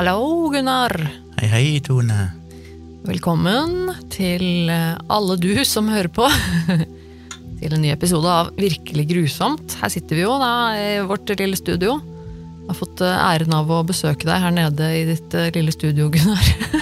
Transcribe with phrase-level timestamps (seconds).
[0.00, 0.94] Hallo, Gunnar.
[1.36, 2.30] Hei, hei, Tone.
[3.04, 6.24] Velkommen til eh, alle du som hører på.
[7.60, 9.74] til en ny episode av Virkelig grusomt.
[9.76, 11.98] Her sitter vi jo da i vårt lille studio.
[12.00, 15.76] Jeg har fått eh, æren av å besøke deg her nede i ditt eh, lille
[15.76, 16.48] studio, Gunnar.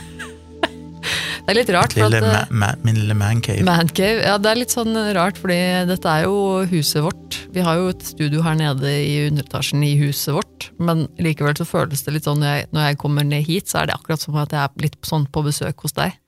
[1.49, 1.95] det er litt rart.
[1.97, 3.63] for Lille at, ma ma min lille mancave.
[3.65, 5.57] Man ja det er litt sånn rart, fordi
[5.89, 7.39] dette er jo huset vårt.
[7.55, 11.65] Vi har jo et studio her nede i underetasjen i huset vårt, men likevel så
[11.65, 14.21] føles det litt sånn når jeg, når jeg kommer ned hit, så er det akkurat
[14.21, 16.19] som at jeg er litt sånn på besøk hos deg.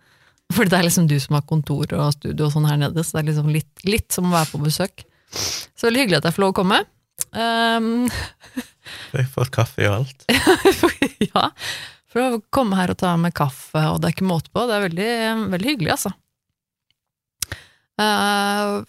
[0.56, 3.18] Fordi det er liksom du som har kontor og studio og sånn her nede, så
[3.18, 5.04] det er liksom litt, litt som å være på besøk.
[5.36, 6.80] Så veldig hyggelig at jeg får lov å komme.
[7.30, 8.08] Um,
[9.12, 10.24] Du har fått kaffe og alt.
[11.28, 11.42] ja,
[12.10, 14.64] for å komme her og ta med kaffe, og det er ikke måte på.
[14.66, 15.10] Det er veldig,
[15.54, 16.14] veldig hyggelig, altså.
[18.00, 18.80] Uh,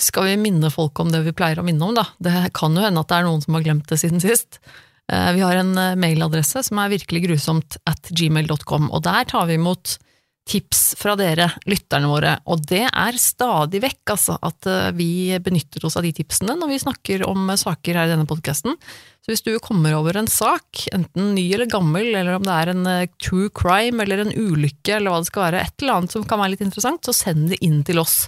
[0.00, 2.06] skal vi minne folk om det vi pleier å minne om, da?
[2.22, 4.58] Det kan jo hende at det er noen som har glemt det siden sist.
[5.10, 9.50] Uh, vi har en eh, mailadresse som er virkelig grusomt at gmail.com, og der tar
[9.50, 9.98] vi imot
[10.48, 15.10] tips fra dere, lytterne våre, og det er stadig vekk, altså, at eh, vi
[15.42, 18.78] benytter oss av de tipsene når vi snakker om eh, saker her i denne podkasten.
[19.20, 22.72] Så hvis du kommer over en sak, enten ny eller gammel, eller om det er
[22.72, 26.16] en eh, true crime eller en ulykke, eller hva det skal være, et eller annet
[26.16, 28.24] som kan være litt interessant, så send det inn til oss.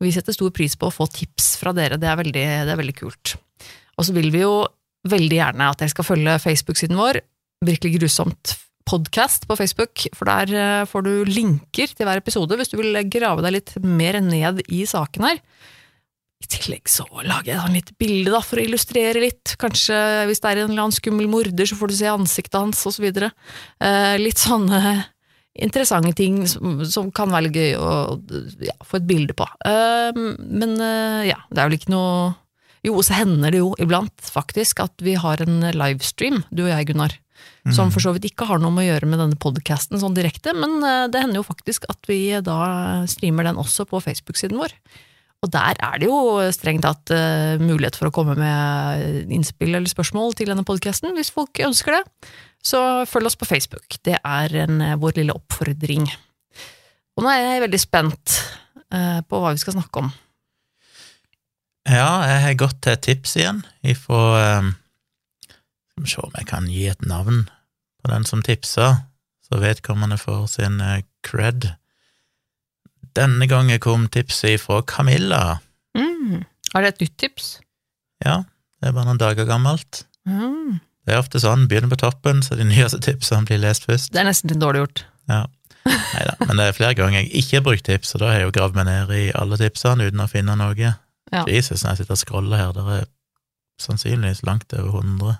[0.00, 2.80] Vi setter stor pris på å få tips fra dere, det er veldig, det er
[2.80, 3.36] veldig kult.
[3.98, 4.62] Og så vil vi jo
[5.10, 7.20] veldig gjerne at dere skal følge Facebook-siden vår,
[7.60, 8.54] Virkelig grusomt
[8.90, 12.98] podcast på Facebook, for der eh, får du linker til hver episode hvis du vil
[13.12, 15.38] grave deg litt mer ned i saken her.
[16.40, 19.54] I tillegg så lager jeg et litt bilde da, for å illustrere litt.
[19.60, 19.96] Kanskje
[20.30, 22.96] hvis det er en eller annen skummel morder, så får du se ansiktet hans, og
[22.96, 23.10] så.
[23.10, 24.80] Eh, litt sånne
[25.60, 27.90] interessante ting som, som kan være gøy å
[28.64, 29.46] ja, få et bilde på.
[29.68, 32.12] Eh, men eh, ja, det er vel ikke noe
[32.80, 36.86] Jo, så hender det jo iblant faktisk at vi har en livestream, du og jeg,
[36.88, 37.18] Gunnar.
[37.68, 40.54] Som for så vidt ikke har noe med å gjøre med denne podcasten sånn direkte,
[40.56, 42.60] men eh, det hender jo faktisk at vi da
[43.10, 44.72] streamer den også på Facebook-siden vår.
[45.44, 49.92] Og der er det jo strengt tatt eh, mulighet for å komme med innspill eller
[49.92, 52.32] spørsmål til denne podcasten, hvis folk ønsker det.
[52.64, 54.00] Så følg oss på Facebook.
[54.04, 56.08] Det er en, eh, vår lille oppfordring.
[57.16, 58.40] Og nå er jeg veldig spent
[58.90, 60.08] på hva vi skal snakke om.
[61.86, 64.72] Ja, jeg har gått til tips igjen ifra um,
[66.08, 67.44] se om jeg kan gi et navn
[68.00, 68.92] på den som tipsa,
[69.44, 71.72] så vedkommende får sin eh, cred.
[73.16, 75.58] Denne gangen kom tipset ifra Camilla.
[75.98, 76.44] Mm.
[76.74, 77.48] Er det et nytt tips?
[78.24, 78.42] Ja,
[78.80, 80.04] det er bare noen dager gammelt.
[80.28, 80.78] Mm.
[81.04, 84.12] Det er ofte sånn, begynner på toppen, så de nyeste tipsene blir lest først.
[84.14, 85.04] Det er nesten litt dårlig gjort.
[85.30, 85.44] Ja.
[85.80, 88.50] Neida, men det er flere ganger jeg ikke har brukt tips, og da har jeg
[88.50, 90.90] jo gravd meg ned i alle tipsene uten å finne noe.
[91.30, 91.44] Ja.
[91.48, 93.06] Jesus, når jeg sitter og scroller her, det er
[93.80, 95.38] sannsynligvis langt over 100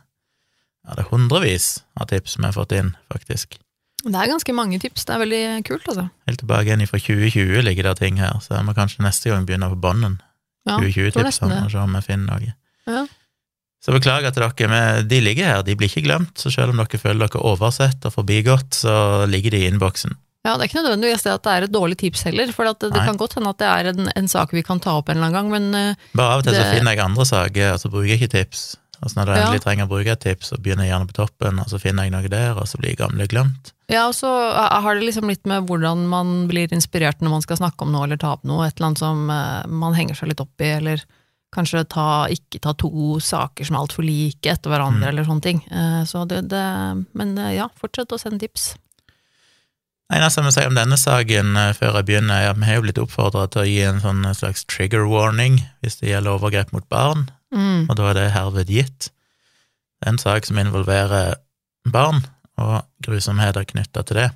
[0.87, 1.67] Ja, det er hundrevis
[2.01, 3.59] av tips som jeg har fått inn, faktisk.
[4.01, 5.05] Det er ganske mange tips.
[5.05, 6.07] Det er veldig kult, altså.
[6.29, 9.45] Helt tilbake igjen fra 2020 ligger det ting her, så jeg må kanskje neste gang
[9.49, 10.21] begynne på bånden.
[10.69, 11.65] Ja, tror nesten 2020-tipsene, det.
[11.67, 12.55] og se om jeg finner noe.
[12.89, 13.05] Ja.
[13.81, 16.81] Så beklager til dere, men de ligger her, de blir ikke glemt, så selv om
[16.81, 18.97] dere føler dere oversett og forbigått, så
[19.29, 20.17] ligger de i innboksen.
[20.45, 22.79] Ja, Det er ikke nødvendigvis det at det er et dårlig tips heller, for at
[22.81, 23.07] det, det Nei.
[23.09, 25.29] kan godt hende at det er en, en sak vi kan ta opp en eller
[25.29, 27.91] annen gang, men eh, Bare av og til så finner jeg andre saker, og så
[27.93, 28.63] bruker jeg ikke tips.
[29.03, 29.43] Og så når du Ja.
[29.47, 32.05] endelig trenger å bruke et tips, så begynner jeg gjerne på toppen, og så finner
[32.05, 33.73] jeg noe der, og så blir gamle glemt.
[33.89, 37.57] ja, og så har det liksom litt med hvordan man blir inspirert når man skal
[37.57, 40.29] snakke om noe eller ta opp noe, et eller annet som eh, man henger seg
[40.29, 41.03] litt opp i, eller
[41.53, 45.09] kanskje ta, ikke ta to saker som er altfor like etter hverandre, Mm.
[45.09, 45.63] eller sånne ting.
[45.71, 48.77] Eh, Så det, det, men eh, ja, fortsett å sende tips.
[50.13, 52.99] Eneste jeg må si om denne saken før jeg begynner, er vi har jo blitt
[52.99, 57.29] oppfordra til å gi en sånn slags trigger warning hvis det gjelder overgrep mot barn,
[57.51, 57.89] Mm.
[57.91, 59.09] og da er det herved gitt.
[59.99, 61.35] Det er en sak som involverer
[61.91, 62.23] barn,
[62.61, 64.29] og grusomheter knytta til det.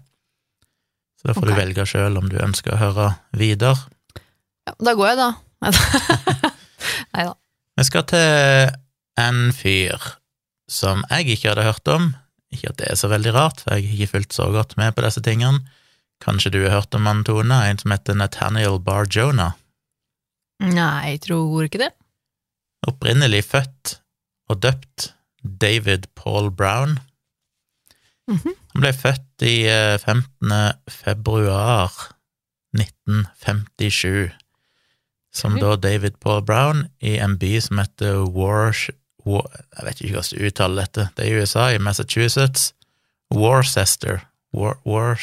[1.20, 1.52] Så da får okay.
[1.52, 3.76] du velge sjøl om du ønsker å høre videre.
[4.64, 5.30] Ja, da går jeg, da.
[7.14, 7.32] Nei da.
[7.74, 8.74] Vi skal til
[9.20, 10.10] en fyr
[10.70, 12.12] som jeg ikke hadde hørt om.
[12.54, 14.94] Ikke at det er så veldig rart, for jeg har ikke fulgt så godt med
[14.94, 15.64] på disse tingene.
[16.22, 17.56] Kanskje du har hørt om han, Tone?
[17.68, 19.56] En som heter Nathaniel Bar-Jonah.
[20.62, 21.90] Nei, jeg tror ikke det.
[22.88, 23.98] Opprinnelig født
[24.52, 25.14] og døpt
[25.44, 26.98] David Paul Brown.
[28.28, 28.54] Mhm.
[28.74, 30.52] Han ble født i eh, 15.
[30.90, 31.92] februar
[32.74, 34.32] 1957,
[35.34, 38.90] som da David Paul Brown, i en by som heter Warsh...
[39.24, 39.46] War,
[39.78, 42.74] jeg vet ikke hvordan du uttaler dette, det er i USA, i Massachusetts.
[43.32, 44.18] Worcester.
[44.52, 45.16] War, War,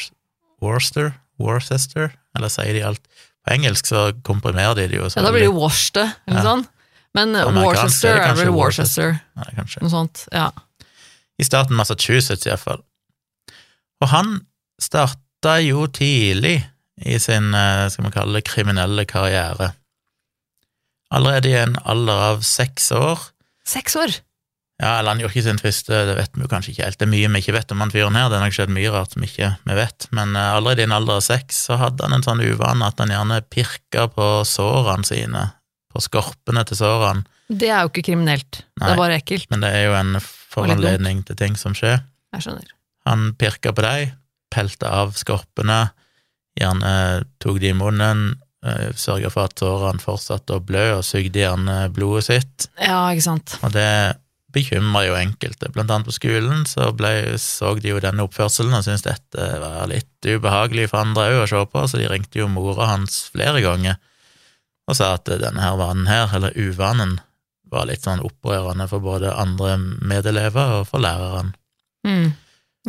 [0.62, 1.12] Worcester?
[1.38, 2.10] Worcester?
[2.34, 3.02] Eller sier de alt?
[3.46, 5.06] På engelsk så komprimerer de det jo.
[5.10, 6.48] så Ja, da blir det jo Worcester, eller Ja.
[6.48, 6.66] sånn.
[7.16, 9.18] Men Worcester er vel Worcester.
[9.36, 10.24] Worcester, noe sånt.
[10.32, 10.48] Ja.
[11.36, 12.80] I staten Massachusetts, iallfall.
[14.02, 14.38] Og han
[14.82, 16.58] starta jo tidlig
[17.02, 19.72] i sin, eh, skal vi kalle det, kriminelle karriere.
[21.12, 23.30] Allerede i en alder av seks år.
[23.68, 24.20] Seks år!
[24.82, 26.98] Ja, eller han gjorde ikke sin første, det vet vi jo kanskje ikke helt.
[26.98, 28.90] Det er mye vi ikke vet om han fyren her, det har nok skjedd mye
[28.90, 30.06] rart som ikke vi vet.
[30.10, 33.02] Men eh, allerede i en alder av seks så hadde han en sånn uvane at
[33.02, 35.44] han gjerne pirka på sårene sine,
[35.92, 37.24] på skorpene til sårene.
[37.52, 38.62] Det er jo ikke kriminelt.
[38.80, 39.48] Det er bare ekkelt.
[39.52, 42.00] Men det er jo en foranledning til ting som skjer.
[42.32, 42.70] Jeg skjønner.
[43.08, 44.14] Han pirka på dem,
[44.52, 45.82] pelte av skorpene,
[46.58, 46.94] gjerne
[47.42, 48.24] tok de i munnen,
[48.64, 52.68] eh, sørga for at sårene fortsatte å blø, og sugde gjerne blodet sitt.
[52.80, 53.56] Ja, ikke sant.
[53.62, 54.16] Og det
[54.52, 55.70] bekymra jo enkelte.
[55.72, 59.88] Blant annet på skolen så ble, så de jo denne oppførselen og syntes dette var
[59.88, 63.64] litt ubehagelig for andre òg å se på, så de ringte jo mora hans flere
[63.64, 63.96] ganger
[64.90, 67.20] og sa at denne her vanen her, eller uvanen,
[67.72, 71.54] var litt sånn opprørende for både andre medelever og for læreren.
[72.06, 72.32] Mm.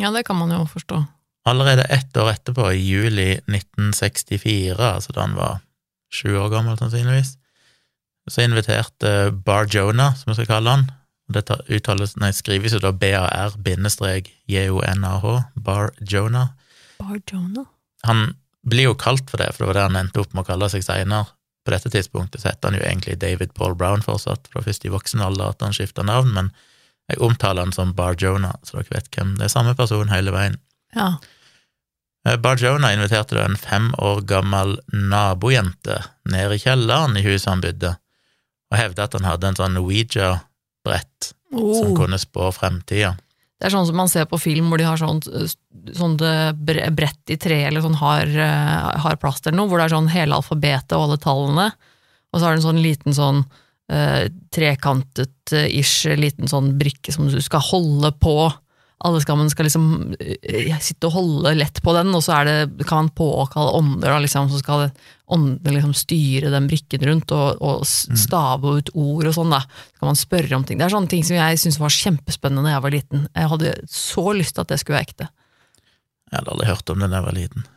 [0.02, 0.98] Ja, det kan man jo forstå.
[1.48, 5.60] Allerede ett år etterpå, i juli 1964, altså da han var
[6.14, 7.38] sju år gammel sannsynligvis,
[8.32, 10.86] så inviterte Bar Jonah, som vi skal kalle han,
[11.34, 13.64] dette uttales, nei, skrives jo da B-A-R-J-O-N-A-H,
[15.66, 16.48] Bar Jonah.
[17.00, 17.66] Bar Jonah?
[18.08, 18.36] Han
[18.68, 20.68] blir jo kalt for det, for det var det han endte opp med å kalle
[20.72, 21.26] seg seinere.
[21.64, 24.68] På dette tidspunktet så heter han jo egentlig David Paul Brown fortsatt, fra det var
[24.68, 26.52] først i voksen alder at han skifta navn, men
[27.12, 29.36] jeg omtaler han som Bar Jonah, så dere vet hvem.
[29.40, 30.58] Det er samme person hele veien.
[30.96, 31.14] Ja.
[32.28, 36.00] Eh, Bar Jonah inviterte da en fem år gammel nabojente
[36.32, 37.96] ned i kjelleren i huset han bodde,
[38.72, 39.80] og hevda at han hadde en sånn
[41.54, 41.96] som Oh.
[41.96, 43.14] kunne spå fremtida.
[43.64, 45.22] Det er sånn som man ser på film hvor de har sånn,
[45.96, 46.24] sånt
[46.60, 50.10] brett i tre eller sånn har, hard har plast eller noe, hvor det er sånn
[50.12, 51.70] hele alfabetet og alle tallene,
[52.34, 53.40] og så har du en sånn liten sånn
[53.94, 58.36] eh, trekantet-ish liten sånn brikke som du skal holde på.
[59.04, 62.86] Alle skammen skal liksom eh, sitte og holde lett på den, og så er det,
[62.88, 64.86] kan man påkalle ånder, da, liksom, så skal
[65.34, 69.54] åndene liksom styre den brikken rundt og, og stave ut ord og sånn.
[69.54, 69.64] da.
[69.66, 70.80] Så kan man spørre om ting.
[70.80, 73.28] Det er sånne ting som jeg syntes var kjempespennende da jeg var liten.
[73.34, 75.30] Jeg hadde så lyst til at det skulle være ekte.
[76.30, 77.68] Jeg hadde aldri hørt om det da jeg var liten.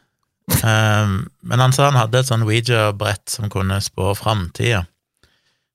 [0.46, 4.84] Um, men han sa han hadde et sånn Ouija-brett som kunne spå framtida.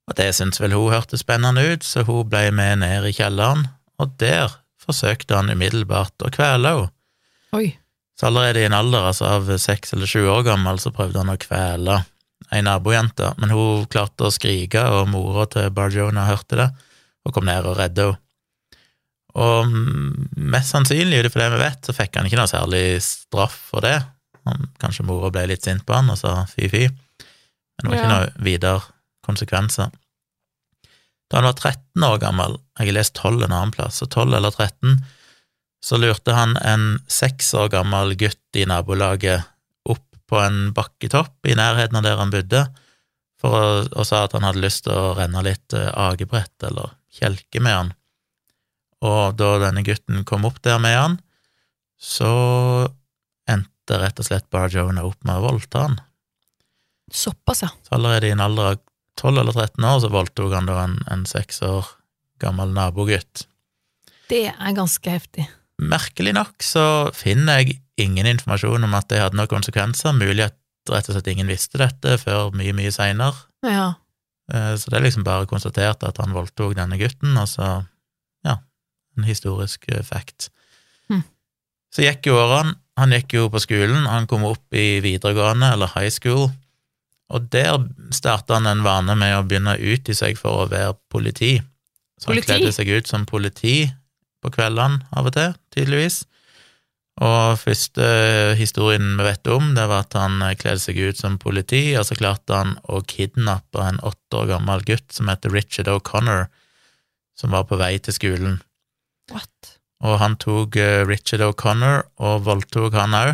[0.09, 3.67] Og det syntes vel hun hørtes spennende ut, så hun ble med ned i kjelleren,
[4.01, 6.91] og der forsøkte han umiddelbart å kvele henne.
[8.19, 11.31] Så allerede i en alder altså av seks eller sju år gammel så prøvde han
[11.33, 12.01] å kvele
[12.51, 16.67] ei nabojente, men hun klarte å skrike, og mora til Barjona hørte det,
[17.25, 18.17] og kom ned og redde henne.
[19.31, 19.69] Og
[20.35, 23.79] mest sannsynlig, ut ifra det vi vet, så fikk han ikke noe særlig straff for
[23.85, 23.93] det.
[24.81, 28.17] Kanskje mora ble litt sint på han og sa fy-fy, men det var ikke Ja.
[28.17, 28.81] noe videre
[29.23, 29.91] konsekvenser.
[31.31, 34.35] Da han var 13 år gammel, jeg har lest 12 en annen plass, så 12
[34.35, 34.97] eller 13,
[35.81, 39.47] så lurte han en seks år gammel gutt i nabolaget
[39.87, 42.65] opp på en bakketopp i nærheten av der han bodde,
[43.39, 46.91] for å, og sa at han hadde lyst til å renne litt eh, agebrett eller
[47.15, 47.95] kjelke med han.
[49.07, 51.17] Og da denne gutten kom opp der med han,
[51.97, 52.29] så
[53.49, 55.97] endte rett og slett Bar Jonah opp med å voldta han.
[57.11, 57.71] Såpass, ja.
[57.87, 58.83] Så allerede i en alder av
[59.19, 61.87] 12 eller 13 år så voldtok han da en, en seks år
[62.41, 63.45] gammel nabogutt.
[64.31, 65.47] Det er ganske heftig.
[65.81, 66.83] Merkelig nok så
[67.17, 70.57] finner jeg ingen informasjon om at det hadde noen konsekvenser, mulig at
[70.89, 73.35] rett og slett ingen visste dette før mye, mye seinere.
[73.65, 73.93] Ja.
[74.53, 77.83] Eh, Så det er liksom bare konstatert at han voldtok denne gutten, og så,
[78.47, 78.57] ja,
[79.17, 80.49] en historisk eh, fact.
[81.11, 81.21] Hm.
[81.93, 85.91] Så gikk jo årene, han gikk jo på skolen, han kom opp i videregående, eller
[85.95, 86.49] high school,
[87.31, 87.79] og der
[88.15, 91.55] starta han en vane med å begynne å utgi seg for å være politi.
[92.19, 92.49] Så han Politi?
[92.51, 93.75] kledde seg ut som politi
[94.41, 96.23] på kveldene av og til, tydeligvis.
[97.21, 98.05] Og første
[98.57, 102.17] historien vi vet om, det var at han kledde seg ut som politi, og så
[102.17, 106.47] klarte han å kidnappe en åtte år gammel gutt som heter Richard O'Connor,
[107.37, 108.59] som var på vei til skolen.
[109.31, 109.77] What?
[110.01, 113.33] Og han tok eh, Richard O'Connor og voldtok han òg,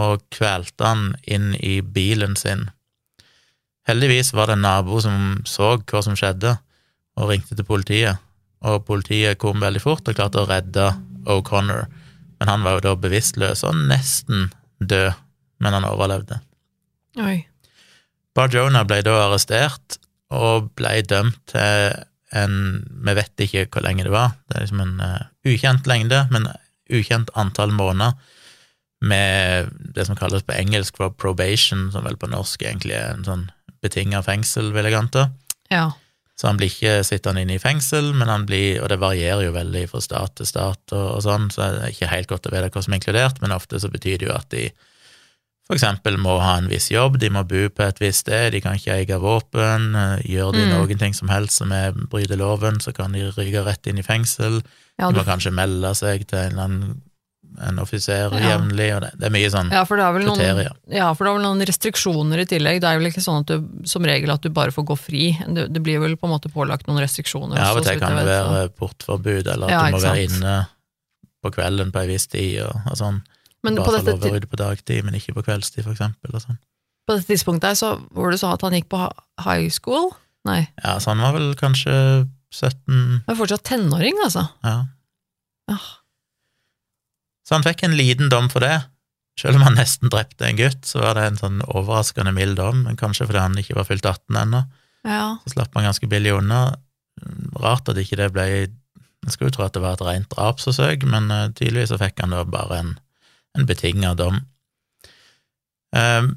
[0.00, 2.70] og kvelte han inn i bilen sin.
[3.90, 6.54] Heldigvis var det en nabo som så hva som skjedde,
[7.18, 8.20] og ringte til politiet.
[8.62, 10.92] Og politiet kom veldig fort og klarte å redde
[11.30, 11.88] O'Connor,
[12.40, 15.16] men han var jo da bevisstløs og nesten død,
[15.60, 16.38] men han overlevde.
[17.20, 17.42] Oi.
[18.36, 19.98] Barjona ble da arrestert
[20.30, 21.98] og ble dømt til
[22.30, 22.52] en
[22.86, 26.46] Vi vet ikke hvor lenge det var, det er liksom en uh, ukjent lengde, men
[26.86, 28.14] ukjent antall måneder
[29.02, 33.26] med det som kalles på engelsk for probation, som vel på norsk egentlig er en
[33.26, 33.48] sånn
[33.82, 35.30] betinga fengsel, vil jeg anta.
[35.70, 35.90] Ja.
[36.40, 39.52] Så han blir ikke sittende inne i fengsel, men han blir, og det varierer jo
[39.52, 42.54] veldig fra stat til stat og, og sånn, så det er ikke helt godt å
[42.54, 44.70] vite hva som er inkludert, men ofte så betyr det jo at de
[45.70, 48.58] for eksempel må ha en viss jobb, de må bo på et visst sted, de
[48.64, 50.72] kan ikke eie våpen, eh, gjør de Mm.
[50.74, 54.02] noen ting som helst som er bryter loven, så kan de ryke rett inn i
[54.02, 54.62] fengsel,
[54.98, 57.02] Ja, de må kanskje melde seg til en eller annen
[57.58, 58.56] en offiser Ja.
[58.56, 60.74] jevnlig, og det, det er mye sånn ja, for det er vel noen, kriterier.
[60.88, 62.80] ja, for det er vel noen restriksjoner i tillegg.
[62.80, 65.24] Det er vel ikke sånn at du som regel at du bare får gå fri.
[65.46, 67.56] Det, det blir vel på en måte pålagt noen restriksjoner.
[67.58, 70.24] Ja, av og til kan det være så- portforbud, eller at Ja, du må være
[70.28, 70.54] inne
[71.42, 73.22] på kvelden på ei viss tid, og, og sånn.
[73.62, 76.32] Men Bare på få lov å rydde på dagtid, men ikke på kveldstid, for eksempel,
[76.34, 76.58] og sånn.
[77.08, 79.00] på dette tidspunktet så var det sa at han gikk på
[79.44, 80.12] high school?
[80.46, 84.48] Nei, Ja, så han var vel kanskje 17, han er fortsatt tenåring, altså.
[84.64, 84.86] ja.
[85.68, 85.76] Ja.
[87.50, 88.76] Så han fikk en liten dom for det.
[89.40, 92.84] Selv om han nesten drepte en gutt, så var det en sånn overraskende mild dom,
[92.86, 94.60] men kanskje fordi han ikke var fylt 18 ennå,
[95.02, 96.60] Ja, så slapp han ganske billig unna.
[97.58, 101.02] Rart at ikke det ble Jeg skulle jo tro at det var et rent drapsforsøk,
[101.10, 102.92] men eh, tydeligvis så fikk han da bare en,
[103.58, 104.38] en betinga dom.
[105.96, 106.30] Ehm,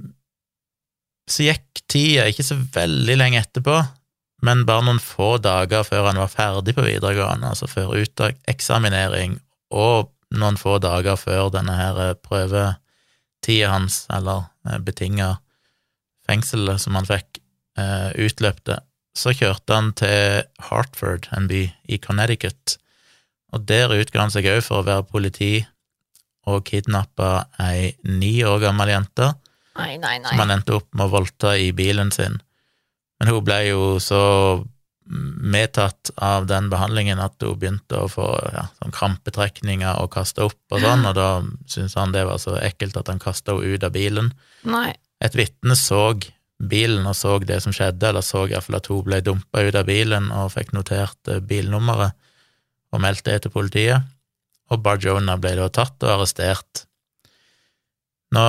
[1.29, 3.77] så gikk tida ikke så veldig lenge etterpå,
[4.43, 9.37] men bare noen få dager før han var ferdig på videregående, altså før uteksaminering,
[9.71, 15.35] og noen få dager før denne her eh, prøvetida hans, eller eh, betinga
[16.27, 17.41] fengselet som han fikk,
[17.79, 18.79] eh, utløpte,
[19.13, 22.77] så kjørte han til Hartford, en by i Connecticut,
[23.53, 25.53] og der utga han seg òg for å være politi
[26.49, 29.29] og kidnappa ei ni år gammel jente
[29.77, 30.29] Nei, nei, nei.
[30.29, 32.35] som han endte opp med å voldta i bilen sin.
[33.17, 34.19] Men hun ble jo så
[35.05, 40.75] medtatt av den behandlingen at hun begynte å få ja, sånn krampetrekninger og kaste opp
[40.75, 41.27] og sånn, og da
[41.67, 44.31] syntes han det var så ekkelt at han kasta henne ut av bilen.
[44.63, 44.93] nei.
[45.23, 46.17] Et vitne så
[46.59, 49.87] bilen og så det som skjedde, eller så iallfall at hun ble dumpa ut av
[49.87, 52.15] bilen og fikk notert eh, bilnummeret
[52.93, 54.05] og meldt det til politiet,
[54.71, 56.85] og Barjona ble da tatt og arrestert.
[58.33, 58.43] Nå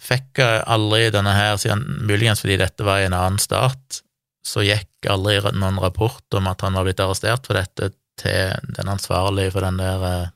[0.00, 1.58] fikk jeg aldri denne her,
[2.06, 4.00] muligens fordi dette var i en annen stat,
[4.46, 8.92] så gikk aldri noen rapport om at han var blitt arrestert for dette til den
[8.92, 10.30] ansvarlige for den der eh,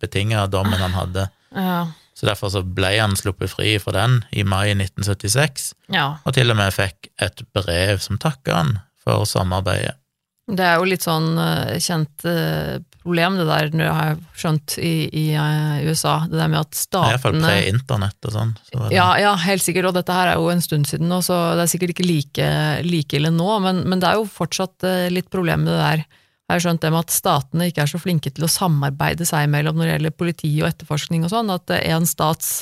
[0.00, 1.28] betinga dommen han hadde.
[1.54, 1.86] Ja.
[2.16, 6.08] Så derfor så ble han sluppet fri for den i mai 1976, ja.
[6.24, 9.98] og til og med fikk et brev som takka han for samarbeidet.
[10.46, 14.76] Det er jo litt sånn eh, kjent eh, problem, det der, nå har jeg skjønt,
[14.82, 16.18] i, i eh, USA.
[16.26, 18.52] Det der med at Iallfall statene pre-internett og sånn.
[18.68, 21.38] Så ja, ja, helt sikkert, og dette her er jo en stund siden nå, så
[21.56, 22.52] det er sikkert ikke like,
[22.86, 26.06] like ille nå, men, men det er jo fortsatt eh, litt problem med det der.
[26.46, 29.48] Jeg har skjønt det med at statene ikke er så flinke til å samarbeide seg
[29.48, 32.52] imellom når det gjelder politi og etterforskning og sånn, at en stats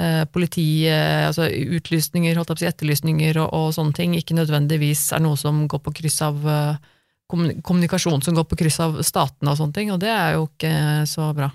[0.00, 4.16] eh, politi, eh, altså utlysninger, holdt jeg på å si, etterlysninger og, og sånne ting,
[4.18, 6.90] ikke nødvendigvis er noe som går på kryss av eh,
[7.28, 10.74] kommunikasjon som går på kryss av statene og sånne ting, og det er jo ikke
[11.10, 11.50] så bra.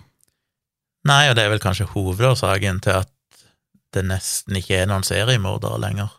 [1.07, 3.13] Nei, og det er vel kanskje hovedårsaken til at
[3.95, 6.11] det nesten ikke er noen seriemordere lenger.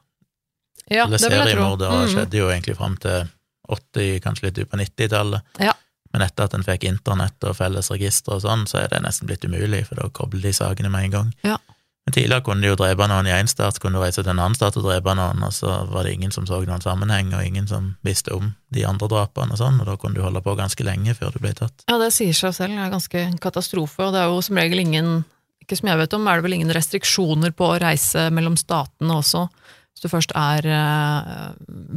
[0.90, 1.18] Ja, tro.
[1.22, 2.08] seriemordere Mm.
[2.14, 3.28] skjedde jo egentlig fram til
[3.68, 5.42] 80, kanskje litt ut på 90-tallet.
[5.62, 5.74] Ja.
[6.12, 9.28] Men etter at en fikk internett og felles registre og sånn, så er det nesten
[9.30, 11.34] blitt umulig, for da kobler de sakene med en gang.
[11.46, 11.58] Ja.
[12.06, 14.32] Men tidligere kunne de jo drepe noen i én stat, så kunne du reise til
[14.32, 17.34] en annen stat og drepe noen, og så var det ingen som så noen sammenheng,
[17.36, 20.40] og ingen som visste om de andre drapene og sånn, og da kunne du holde
[20.42, 21.84] på ganske lenge før du ble tatt.
[21.90, 24.80] Ja, det sier seg selv, det er ganske katastrofe, og det er jo som regel
[24.82, 25.12] ingen,
[25.60, 29.20] ikke som jeg vet om, er det vel ingen restriksjoner på å reise mellom statene
[29.20, 29.44] også.
[29.92, 31.46] Hvis du først er eh,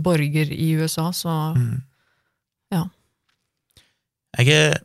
[0.04, 1.82] borger i USA, så Mm.
[2.74, 2.88] Ja.
[4.40, 4.80] Jeg er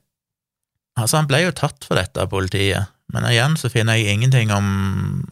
[0.98, 4.50] Altså, han ble jo tatt for dette av politiet, men igjen så finner jeg ingenting
[4.54, 5.24] om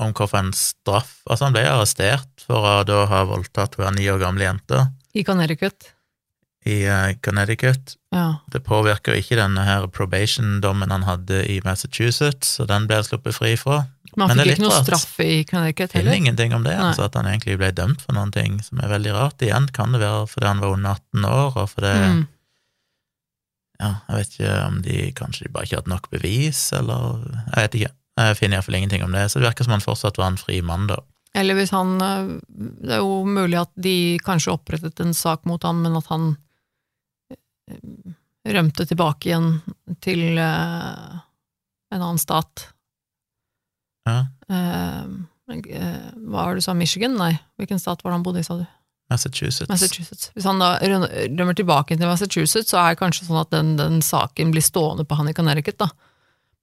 [0.00, 4.06] om hvorfor en straff Altså, han ble arrestert for å da ha voldtatt hun ni
[4.10, 5.90] år gamle jente i Connecticut.
[6.64, 7.96] i uh, Connecticut.
[8.14, 8.38] Ja.
[8.52, 13.56] Det påvirker ikke denne her probation-dommen han hadde i Massachusetts, så den ble sluppet fri
[13.60, 13.82] fra.
[14.16, 14.86] Men han fikk ikke noe rart.
[14.88, 16.10] straff i Connecticut heller?
[16.12, 16.88] Finner ingenting om det, Nei.
[16.90, 19.42] altså at han egentlig ble dømt for noen ting som er veldig rart.
[19.46, 22.26] Igjen kan det være fordi han var under 18 år, og fordi Mm.
[23.80, 27.56] Ja, jeg vet ikke om de kanskje de bare ikke hadde nok bevis, eller Jeg
[27.56, 27.94] vet ikke.
[28.20, 30.58] Jeg finner iallfall ingenting om det, så det virker som han fortsatt var en fri
[30.66, 30.98] mann, da.
[31.38, 35.62] Eller hvis han eh, Det er jo mulig at de kanskje opprettet en sak mot
[35.66, 36.32] han, men at han
[37.70, 37.78] eh,
[38.50, 39.52] rømte tilbake igjen
[40.02, 41.20] til eh,
[41.90, 42.66] en annen stat.
[44.08, 44.24] Ja.
[44.50, 45.54] Hva
[46.34, 47.16] var det du sa, Michigan?
[47.18, 48.66] Nei, hvilken stat var det han bodde i, sa du?
[49.10, 49.68] Massachusetts.
[49.68, 50.30] Massachusetts.
[50.36, 53.98] Hvis han da rømmer tilbake til Massachusetts, så er det kanskje sånn at den, den
[54.04, 55.90] saken blir stående på han i Connecticut, da.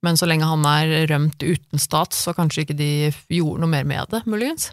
[0.06, 2.90] Men så lenge han er rømt uten stat, så kanskje ikke de
[3.34, 4.72] gjorde noe mer med det, muligens.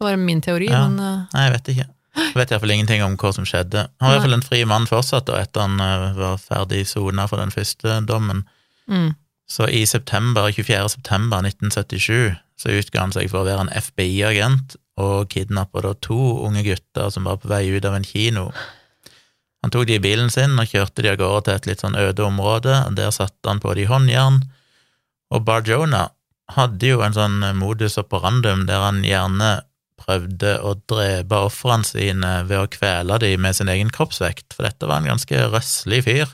[0.00, 0.86] Det var min teori, Ja.
[0.88, 1.24] men uh...
[1.34, 1.88] Nei, jeg vet ikke.
[2.20, 3.86] Jeg vet iallfall ingenting om hva som skjedde.
[4.00, 7.42] Han var iallfall en fri mann fortsatt, da, etter han eh, var ferdig sona for
[7.42, 8.46] den første dommen.
[8.90, 9.12] Mm.
[9.50, 10.88] Så i september, 24.
[10.94, 16.20] september 1977 så utga han seg for å være en FBI-agent og kidnappa da to
[16.46, 18.50] unge gutter som var på vei ut av en kino.
[19.60, 21.98] Han tok de i bilen sin og kjørte de av gårde til et litt sånn
[22.00, 24.40] øde område, og der satte han på de håndjern.
[25.34, 26.08] Og Barjona
[26.56, 29.60] hadde jo en sånn modus operandum der han gjerne
[30.00, 34.88] prøvde å drepe ofrene sine ved å kvele dem med sin egen kroppsvekt, for dette
[34.88, 36.32] var en ganske røslig fyr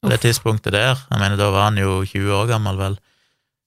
[0.00, 1.00] på det tidspunktet der.
[1.08, 2.98] Jeg mener, da var han jo 20 år gammel, vel.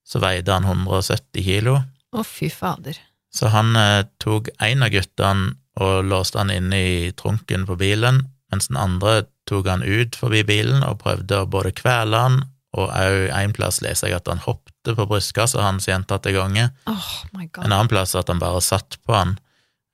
[0.05, 1.79] Så veide han 170 kilo.
[2.13, 2.97] Å, fy fader.
[3.33, 8.21] Så han eh, tok en av guttene og låste han inne i trunken på bilen,
[8.53, 12.43] mens den andre tok han ut forbi bilen og prøvde å både kvele han,
[12.77, 16.71] og òg en plass leser jeg at han hoppte på brystkassa hans gjentatte ganger.
[16.89, 17.09] Oh.
[17.37, 19.35] En annen plass at han bare satt på han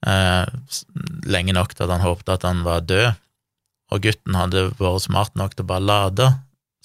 [0.08, 0.46] eh,
[1.27, 3.10] lenge nok til at han håpte at han var død,
[3.89, 6.29] og gutten hadde vært smart nok til å bare lade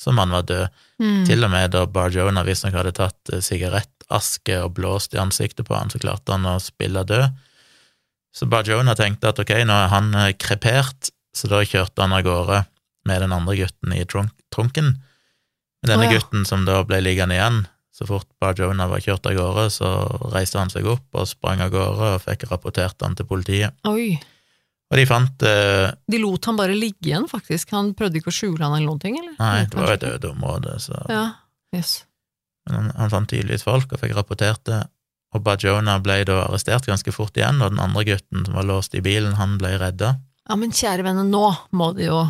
[0.04, 0.82] som han var død.
[1.02, 1.25] Mm.
[1.28, 5.66] Til og med da Bar Jonah visstnok hadde tatt eh, sigarettaske og blåst i ansiktet
[5.68, 7.42] på han, så klarte han å spille død.
[8.34, 12.14] Så Bar Jonah tenkte at ok, nå er han eh, krepert, så da kjørte han
[12.14, 12.64] av gårde
[13.08, 14.94] med den andre gutten i trunk trunken.
[15.82, 16.20] Men denne oh, ja.
[16.20, 19.90] gutten som da ble liggende igjen, så fort Bar Jonah var kjørt av gårde, så
[20.32, 23.76] reiste han seg opp og sprang av gårde og fikk rapportert han til politiet.
[23.90, 24.14] Oi.
[24.94, 27.72] Og de fant uh, De lot han bare ligge igjen, faktisk.
[27.74, 29.34] Han prøvde ikke å skjule han eller noen ting, eller?
[29.40, 31.00] Nei, det var jo et øde område, så.
[31.10, 31.24] Ja.
[31.74, 32.04] Yes.
[32.68, 34.84] Men han, han fant tydeligvis folk og fikk rapportert det.
[35.34, 38.94] Og Bajona ble da arrestert ganske fort igjen, og den andre gutten som var låst
[38.94, 40.14] i bilen, han ble redda.
[40.46, 42.22] Ja, men kjære venner, nå må de jo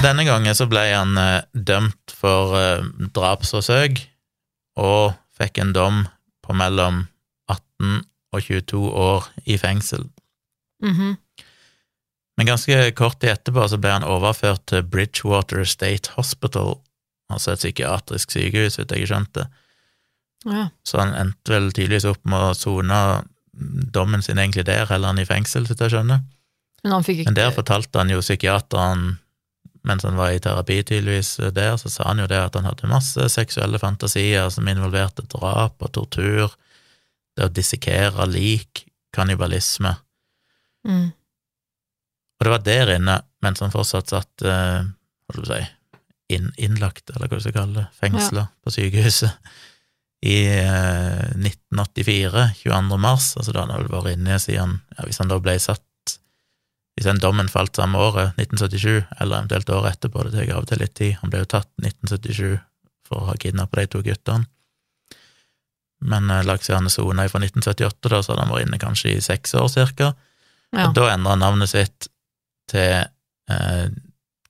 [0.00, 4.00] denne gangen så ble han eh, dømt for eh, drapsforsøk,
[4.80, 5.98] og fikk en dom
[6.42, 7.04] på mellom
[7.50, 8.00] 18
[8.32, 10.08] og 22 år i fengsel.
[10.82, 11.18] Mhm.
[12.42, 16.72] Men ganske kort tid etterpå så ble han overført til Bridgewater State Hospital,
[17.30, 19.44] altså et psykiatrisk sykehus, hvis jeg skjønte.
[20.50, 20.64] Ja.
[20.82, 22.98] Så han endte vel tydeligvis opp med å sone
[23.94, 26.26] dommen sin egentlig der, heller enn i fengsel, hvis jeg skjønner.
[26.82, 29.06] Men han fikk ikke Men der fortalte han jo psykiateren,
[29.86, 32.90] mens han var i terapi tydeligvis der, så sa han jo det at han hadde
[32.90, 36.58] masse seksuelle fantasier som involverte drap og tortur,
[37.38, 39.94] det å dissekere lik, kannibalisme.
[40.90, 41.10] mm.
[42.42, 45.58] Og det var der inne, mens han fortsatt satt, eh, hva skal du si,
[46.34, 49.52] inn, innlagt, eller hva du skal kalle det, fengsla på sykehuset,
[50.26, 52.98] i eh, 1984, 22.
[52.98, 56.16] mars, altså da han hadde vært inne siden, ja, hvis han da ble satt,
[56.98, 60.70] hvis den dommen falt samme året, 1977, eller eventuelt året etterpå, det tar av og
[60.72, 62.58] til litt tid, han ble jo tatt 1977
[63.06, 64.50] for å ha kidnappet de to guttene.
[66.10, 69.22] Men eh, lagt er sona fra 1978, da, så hadde han vært inne kanskje i
[69.22, 70.16] seks år cirka.
[70.74, 70.88] ja.
[70.88, 72.08] Og da endra han navnet sitt
[72.70, 73.04] til
[73.50, 73.84] eh,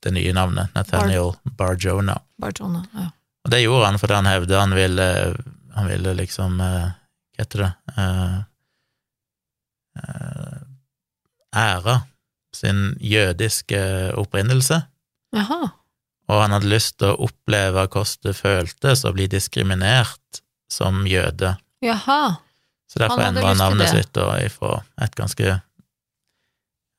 [0.02, 2.18] det nye navnet, Nathaniel Barjona.
[2.42, 3.10] Bare sånn, ja.
[3.42, 5.06] Og det gjorde han fordi han hevde han ville,
[5.74, 6.90] han ville liksom eh,
[7.32, 8.38] Hva heter det eh,
[10.02, 10.58] eh,
[11.62, 11.98] Ære
[12.56, 13.80] sin jødiske
[14.20, 14.82] opprinnelse.
[15.32, 15.70] Jaha.
[16.28, 21.54] Og han hadde lyst til å oppleve hvordan det føltes å bli diskriminert som jøde.
[21.84, 22.36] Jaha.
[22.92, 25.58] Så derfor endra han navnet sitt da ifra et ganske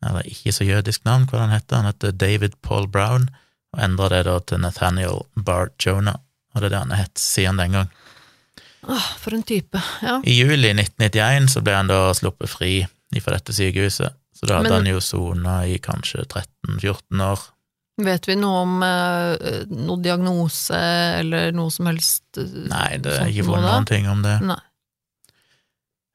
[0.03, 1.75] Eller ikke så jødisk navn, hva han heter.
[1.81, 3.29] Han heter David Paul Brown,
[3.73, 6.19] og endra det da til Nathaniel Bart Jonah,
[6.55, 7.87] Og det er det han har hett siden den gang.
[8.85, 9.79] Åh, for en type.
[10.03, 10.19] Ja.
[10.27, 12.73] I juli 1991 så ble han da sluppet fri
[13.23, 14.13] fra dette sykehuset.
[14.35, 17.39] Så da hadde Men- han jo sona i kanskje 13-14 år.
[18.03, 20.77] Vet vi noe om eh, noe diagnose
[21.19, 22.23] eller noe som helst?
[22.37, 24.39] eh, Nei, det er ikke funnet noen ting om det.
[24.41, 24.59] Nei.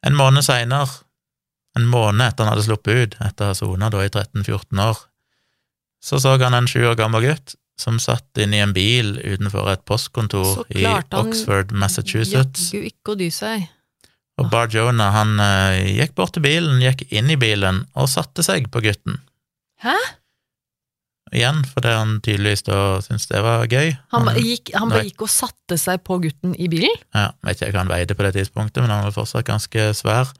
[0.07, 0.89] En måned seinere,
[1.77, 5.01] en måned etter han hadde sluppet ut, etter å ha sona i 13-14 år,
[6.05, 9.69] så så han en sju år gammel gutt som satt inne i en bil utenfor
[9.71, 12.73] et postkontor Så i klarte han Oxford, Massachusetts.
[12.73, 13.69] Jaggu ikke å dy seg.
[14.39, 18.43] Og Bar Jonah han eh, gikk bort til bilen, gikk inn i bilen og satte
[18.47, 19.21] seg på gutten.
[19.83, 19.95] Hæ?
[21.35, 23.91] Igjen, fordi han tydeligvis da syntes det var gøy.
[24.15, 26.95] Han, ba- gikk, han bare gikk og satte seg på gutten i bilen?
[27.15, 30.31] Ja, vet ikke hva han veide på det tidspunktet, men han var fortsatt ganske svær.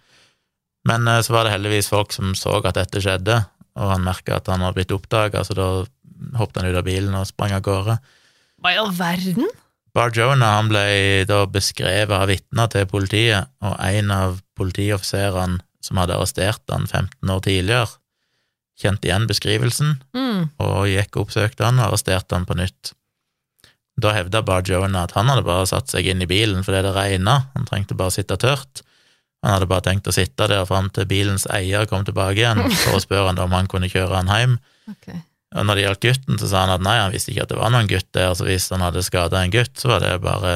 [0.89, 3.39] Men eh, så var det heldigvis folk som så at dette skjedde,
[3.79, 5.69] og han merka at han var blitt oppdaga, så da
[6.39, 7.99] hoppet han ut av bilen og sprang av gårde.
[8.59, 9.47] Hva i all verden?
[9.95, 10.83] Bar Jonah han ble
[11.27, 17.31] da beskrevet av vitner til politiet, og en av politioffiserene som hadde arrestert han 15
[17.33, 17.89] år tidligere,
[18.79, 20.51] kjente igjen beskrivelsen Mm.
[20.63, 22.93] og gikk og oppsøkte han og arresterte han på nytt.
[23.99, 26.93] Da hevda Bar Jonah at han hadde bare satt seg inn i bilen fordi det
[26.95, 28.85] regna, han trengte bare sitte tørt,
[29.45, 32.99] Han hadde bare tenkt å sitte der fram til bilens eier kom tilbake igjen for
[32.99, 34.57] å spørre han om han kunne kjøre han hjem.
[34.91, 35.21] Okay.
[35.57, 37.61] Og når det gjaldt gutten, så sa han at nei, han visste ikke at det
[37.61, 40.53] var noen gutt der, så hvis han hadde skada en gutt, så var det bare,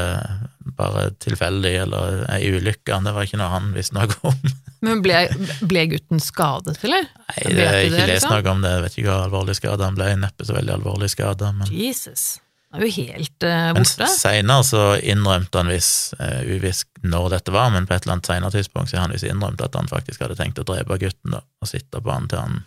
[0.77, 4.53] bare tilfeldig eller ei ulykke, det var ikke noe han visste noe om.
[4.85, 5.23] Men ble,
[5.71, 7.07] ble gutten skadet, eller?
[7.07, 8.35] Nei, det har jeg ikke det, lest liksom?
[8.35, 11.12] noe om det, jeg vet ikke hvor alvorlig skada han ble, neppe så veldig alvorlig
[11.14, 12.27] skada, men Jesus.
[12.72, 14.06] Er jo helt eh, Men borte.
[14.08, 18.30] seinere så innrømte han visst, uh, uvisst når dette var, men på et eller annet
[18.30, 21.37] senere tidspunkt så har han visst innrømt at han faktisk hadde tenkt å drepe gutten
[21.37, 22.62] da, og sitte på han til han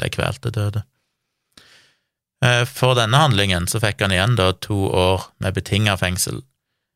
[0.00, 0.84] ble kvalt til døde.
[2.44, 6.40] Uh, For denne handlingen så fikk han igjen da to år med betinga fengsel,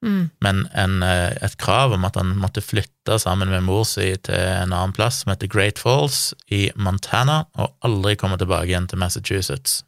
[0.04, 0.26] Mm.
[0.44, 4.36] men en, uh, et krav om at han måtte flytte sammen med mor si til
[4.36, 9.00] en annen plass som heter Great Falls i Montana, og aldri komme tilbake igjen til
[9.00, 9.78] Massachusetts.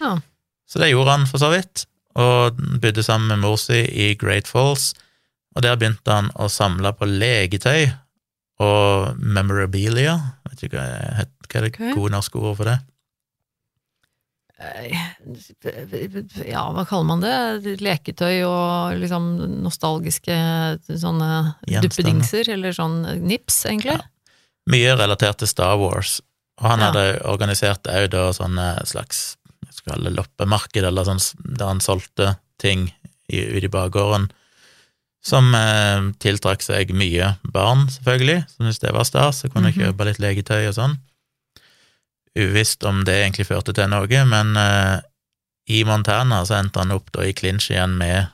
[0.00, 0.16] Ja.
[0.68, 1.86] Så det gjorde han for så vidt,
[2.18, 4.90] og bodde sammen med mor si i Great Falls,
[5.56, 7.88] og der begynte han å samle på legetøy
[8.60, 10.16] og memorabilia,
[10.50, 10.84] vet ikke hva,
[11.22, 11.94] er- hva er det okay.
[11.96, 12.78] gode norske ordet for det?
[14.58, 14.98] Eh,
[16.50, 17.78] Ja, hva kaller man det?
[17.80, 19.28] Leketøy og liksom
[19.62, 20.34] nostalgiske
[20.90, 21.28] sånne
[21.78, 23.94] duppedingser, eller sånn nips, egentlig.
[23.94, 24.34] Ja.
[24.68, 26.18] Mye relatert til Star Wars,
[26.60, 26.90] og han Ja.
[26.90, 29.36] hadde organisert òg da sånne slags
[29.88, 31.20] kalle loppemarked, eller sånn
[31.58, 32.88] der han solgte ting
[33.28, 34.28] i, ute i bakgården,
[35.24, 39.80] som eh, tiltrakk seg mye barn, selvfølgelig, som syntes det var stas, så kunne Mhm.
[39.80, 40.98] kjøpe litt legetøy og sånn.
[42.38, 45.00] Uvisst om det egentlig førte til noe, men eh,
[45.74, 48.28] i Montana så endte han opp da i clinch igjen med,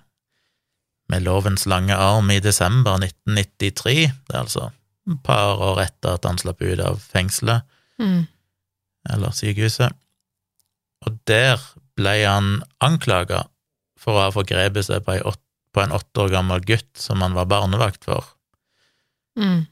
[1.09, 4.12] med lovens lange arm i desember 1993.
[4.29, 4.69] Det er altså
[5.11, 7.62] et par år etter at han slapp ut av fengselet,
[7.99, 8.27] Mm.
[9.14, 9.93] eller sykehuset.
[11.05, 11.61] Og der
[11.99, 13.45] ble han anklaga
[14.01, 15.19] for å ha forgrepet seg på,
[15.83, 18.27] en åtte år gammel gutt som han var barnevakt for.
[19.38, 19.67] Mm.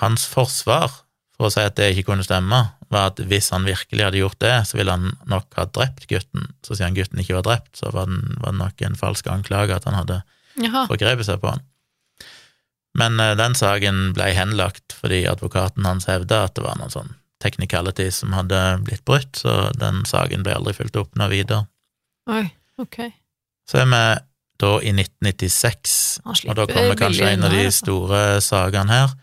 [0.00, 0.90] Hans forsvar
[1.36, 4.40] for å si at det ikke kunne stemme, var at hvis han virkelig hadde gjort
[4.40, 6.48] det, så ville han nok ha drept gutten.
[6.64, 9.76] Så siden gutten ikke var drept, så var, det, var det nok en falsk anklage
[9.76, 10.20] at han hadde
[10.62, 10.86] Jaha.
[10.88, 11.64] forgrepet seg på han.
[12.96, 17.12] Men eh, den saken ble henlagt fordi advokaten hans hevda at det var noen sånn
[17.42, 21.66] technicality som hadde blitt brutt, så den saken ble aldri fulgt opp noe videre.
[22.32, 22.46] Oi,
[22.82, 23.02] ok.
[23.68, 24.02] Så er vi
[24.62, 29.16] da i 1996, Han og da kommer kanskje en av de store sagene her.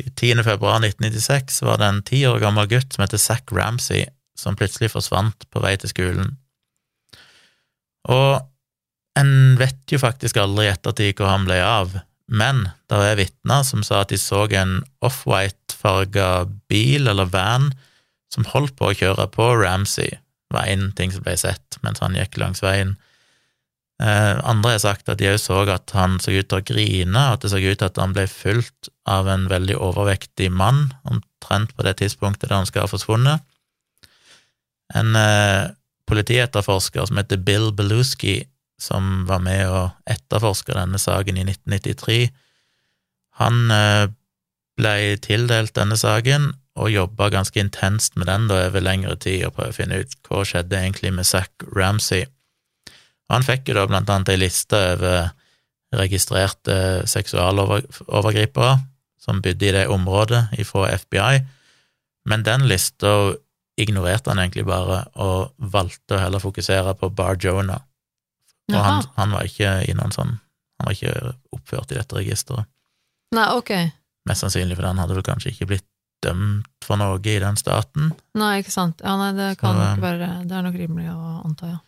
[0.00, 0.40] I 10.
[0.46, 4.06] februar 1996 var det en ti år gammel gutt som heter Zack Ramsey,
[4.38, 6.32] som plutselig forsvant på vei til skolen.
[8.10, 8.40] Og
[9.20, 11.92] en vet jo faktisk aldri i ettertid hvor han ble av,
[12.32, 14.78] men det er vitner som sa at de så en
[15.82, 17.72] off-white-farga bil eller van
[18.32, 20.18] som holdt på å kjøre på Ramsey,
[20.52, 22.96] var én ting som ble sett mens han gikk langs veien.
[24.00, 27.12] Eh, andre har sagt at de òg så at han så ut til å grine,
[27.12, 30.94] og at det så ut til at han ble fulgt av en veldig overvektig mann,
[31.04, 33.44] omtrent på det tidspunktet da han skal ha forsvunnet.
[34.94, 35.72] En eh,
[36.08, 38.42] politietterforsker som heter Bill Beluski,
[38.80, 42.32] som var med og etterforske denne saken i 1993,
[43.40, 44.08] han eh,
[44.78, 49.56] ble tildelt denne saken og jobba ganske intenst med den da over lengre tid og
[49.58, 52.24] prøvde å finne ut hva skjedde egentlig med Zack Ramsey.
[53.32, 55.32] Han fikk jo da blant annet ei liste over
[55.92, 58.78] registrerte seksualovergripere
[59.20, 61.42] som bodde i det området fra FBI,
[62.28, 63.34] men den lista
[63.80, 67.84] ignorerte han egentlig bare, og valgte å heller fokusere på Bar Jonah.
[68.72, 70.36] Og han, han var ikke i noen sånn
[70.80, 72.66] Han var ikke oppført i dette registeret.
[73.36, 73.70] Nei, ok.
[74.28, 75.88] Mest sannsynlig fordi han hadde vel kanskje ikke blitt
[76.22, 78.12] dømt for noe i den staten.
[78.38, 79.02] Nei, ikke sant.
[79.02, 81.80] Ja, nei, det kan Så, nok eh, være Det er nok rimelig å anta, ja.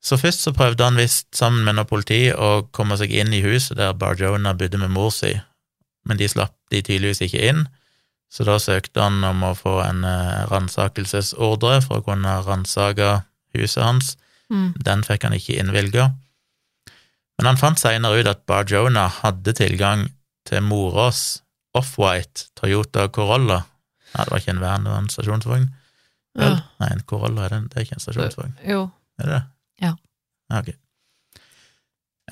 [0.00, 3.42] Så først så prøvde han visst, sammen med noe politi, å komme seg inn i
[3.44, 5.34] huset der Barjona bodde med mor si,
[6.08, 7.66] men de slapp de tydeligvis ikke inn,
[8.32, 13.10] så da søkte han om å få en eh, ransakelsesordre for å kunne ransake
[13.58, 14.14] huset hans.
[14.48, 14.72] Mm.
[14.86, 16.08] Den fikk han ikke innvilga.
[17.38, 20.06] Men han fant seinere ut at Barjona hadde tilgang
[20.48, 21.42] til moras
[21.76, 23.60] Off-White Toyota Corolla.
[24.14, 25.68] Nei, det var ikke en van, det var en stasjonsvogn.
[26.40, 26.50] Ja.
[26.80, 28.54] Nei, en Corolla er det, det er ikke en stasjonsvogn.
[28.66, 28.84] Jo.
[29.20, 29.42] Er det det?
[29.86, 29.92] Ja.
[30.50, 30.72] Ah, Ok.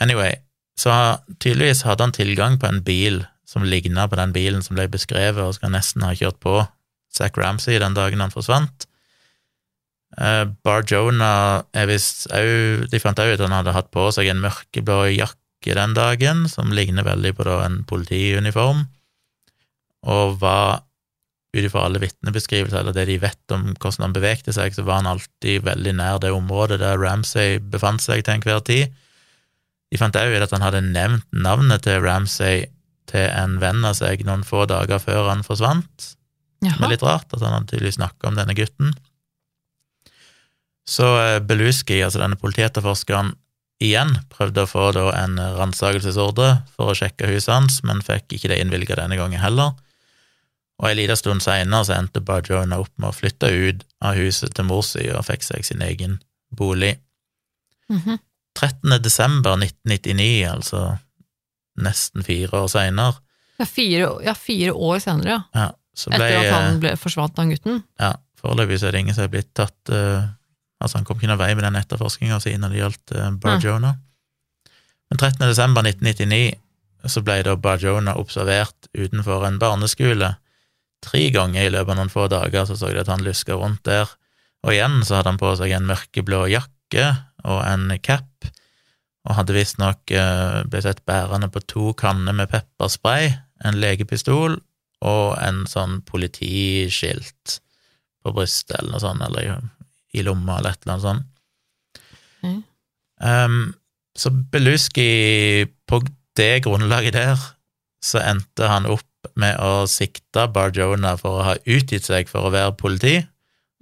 [0.01, 0.37] Anyway,
[0.79, 0.93] så
[1.43, 5.41] tydeligvis hadde han tilgang på en bil som ligna på den bilen som ble beskrevet,
[5.43, 6.61] og skal nesten ha kjørt på
[7.15, 8.87] Zack Ramsey den dagen han forsvant.
[10.19, 14.07] Eh, Bar Jonah er visst òg De fant òg ut at han hadde hatt på
[14.15, 18.87] seg en mørkeblå jakke den dagen, som ligner veldig på da en politiuniform,
[20.07, 20.85] og var
[21.57, 25.01] ut ifra alle vitnebeskrivelser, eller det de vet om hvordan han bevegde seg, så var
[25.01, 28.93] han alltid veldig nær det området der Ramsay befant seg til enhver tid.
[29.89, 32.67] De fant òg ut at han hadde nevnt navnet til Ramsay
[33.09, 36.13] til en venn av seg noen få dager før han forsvant.
[36.61, 36.77] Jaha.
[36.77, 38.93] Det er litt rart, at han hadde tydeligvis snakka om denne gutten.
[40.89, 43.33] Så eh, Beluski, altså denne politietterforskeren,
[43.83, 48.51] igjen prøvde å få da en ransakelsesordre for å sjekke huset hans, men fikk ikke
[48.53, 49.77] det innvilga denne gangen heller.
[50.79, 54.55] Og en liten stund seinere så endte Bajona opp med å flytte ut av huset
[54.55, 56.21] til mor si og fikk seg sin egen
[56.55, 56.97] bolig.
[57.91, 58.19] Mhm.
[58.59, 58.99] 13.
[59.03, 60.99] desember 1999, altså
[61.79, 63.21] nesten fire år seinere,
[63.59, 63.67] ja,
[64.23, 65.39] ja, fire år senere, ja.
[65.55, 67.81] ja, så ble Etter at han eh, ble forsvant, han gutten.
[67.99, 70.29] Ja, foreløpig så er det ingen som er blitt tatt eh,
[70.79, 73.97] Altså, han kom ikke noen vei med den etterforskninga si når det gjaldt uh, Barjona.
[75.09, 75.47] Men 13.
[75.49, 76.59] desember 1999
[77.09, 80.33] så ble da Barjona observert utenfor en barneskole.
[81.05, 83.85] Tre ganger i løpet av noen få dager så så de at han luska rundt
[83.87, 84.11] der,
[84.67, 87.07] og igjen så hadde han på seg en mørkeblå jakke
[87.47, 88.49] og en cap,
[89.29, 93.31] og hadde visstnok uh, blitt sett bærende på to kanner med pepperspray,
[93.67, 94.59] en legepistol
[95.07, 97.59] og en sånn politiskilt
[98.23, 99.69] på brystet eller noe sånt, eller
[100.15, 101.27] i, lomma eller et eller annet sånt.
[102.43, 102.63] Mm.
[103.21, 103.75] Um,
[104.19, 106.01] så Beluski, på
[106.39, 107.43] det grunnlaget der,
[108.05, 109.05] så endte han opp
[109.39, 113.17] med å sikte Barjona for å ha utgitt seg for å være politi,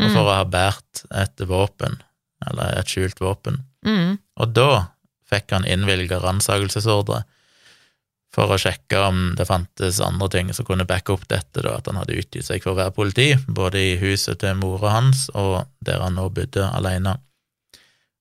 [0.01, 0.27] og for Mm.
[0.27, 2.03] å ha båret et våpen,
[2.47, 3.63] eller et skjult våpen.
[3.85, 4.19] Mm.
[4.41, 4.89] Og da
[5.31, 7.25] fikk han innvilga ransakelsesordre
[8.37, 11.87] for å sjekke om det fantes andre ting som kunne backe opp dette, da, at
[11.89, 15.63] han hadde utgitt seg for å være politi, både i huset til mora hans og
[15.87, 17.17] der han nå bodde alene.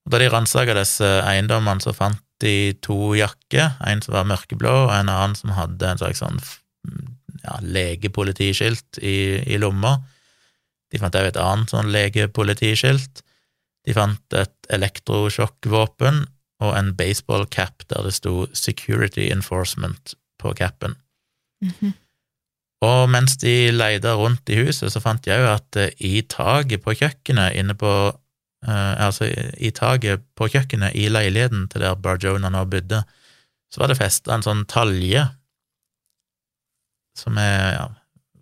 [0.05, 4.71] Og da de ransaka disse eiendommene, så fant de to jakker, en som var mørkeblå,
[4.85, 6.39] og en annen som hadde en slags sånn
[7.43, 9.97] ja, legepolitiskilt i, i lomma.
[10.91, 13.23] De fant òg et annet sånn legepolitiskilt.
[13.85, 16.23] De fant et elektrosjokkvåpen
[16.65, 20.97] og en baseballcap der det sto Security Enforcement på capen.
[21.63, 21.93] Mhm.
[22.85, 26.83] Og mens de leide rundt i huset, så fant jeg jo at eh, i taket
[26.83, 27.91] på kjøkkenet inne på
[28.67, 33.01] eh, Altså, i taket på kjøkkenet i leiligheten til der Barjona nå bodde,
[33.71, 35.23] så var det festa en sånn talje
[37.17, 37.87] som er ja,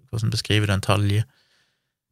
[0.09, 1.23] Hvordan beskriver du en talje?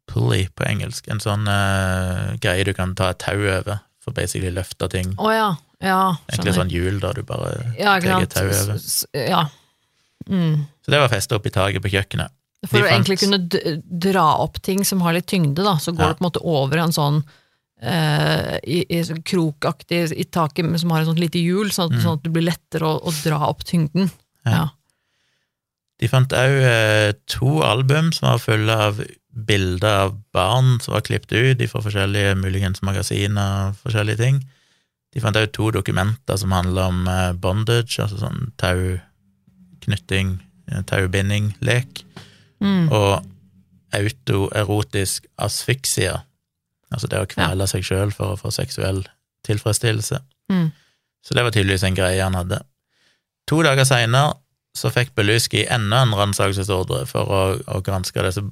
[0.10, 1.08] Pulley på engelsk.
[1.12, 5.14] En sånn eh, greie du kan ta et tau over for basically løfte ting.
[5.22, 5.50] Å ja,
[5.82, 8.36] ja, Egentlig sånn hjul der du bare ja, tar sant.
[8.36, 8.80] tau over.
[9.18, 9.42] Ja.
[10.30, 10.66] Mm.
[10.86, 12.30] Så det var festa opp i taket på kjøkkenet.
[12.68, 15.92] For De å fant- egentlig kunne dra opp ting som har litt tyngde, da, så
[15.96, 16.08] går Ja.
[16.14, 17.24] det på en måte over en sånn
[17.82, 22.04] eh, i, i sånn krokaktig i taket, som har et sånt lite hjul, sånn, at-
[22.04, 24.12] sånn at det blir lettere å, å dra opp tyngden.
[24.12, 24.46] Mm.
[24.46, 24.52] Ja.
[24.52, 24.68] Ja.
[26.02, 29.02] De fant òg eh, to album som var fulle av
[29.34, 34.40] bilder av barn som var klippet ut fra forskjellige muligens magasiner og forskjellige ting.
[35.12, 40.38] De fant òg to dokumenter som handler om eh, bondage, altså sånn tauknytting,
[40.72, 42.06] eh, taubinding-lek,
[42.62, 42.92] Mm.
[42.94, 43.26] og
[43.98, 46.20] autoerotisk asfiksia,
[46.94, 49.02] altså det å kvele seg sjøl for å få seksuell
[49.48, 50.20] tilfredsstillelse.
[50.52, 50.68] Mm.
[51.26, 52.62] Så det var tydeligvis en greie han hadde.
[53.50, 54.36] To dager seinere
[54.78, 58.44] så fikk Beluski enda en ransakelsesordre for å, å granske disse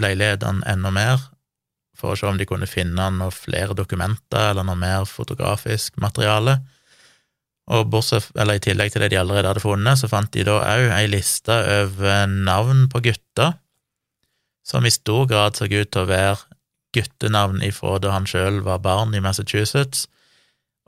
[0.00, 1.20] leilighetene enda mer,
[1.96, 6.58] for å se om de kunne finne noen flere dokumenter eller noe mer fotografisk materiale.
[7.66, 10.60] Og bortsett, eller I tillegg til det de allerede hadde funnet, så fant de da
[10.62, 13.56] òg ei liste over navn på gutter,
[14.66, 16.36] som i stor grad så ut til å være
[16.96, 20.06] guttenavn ifra da han sjøl var barn i Massachusetts,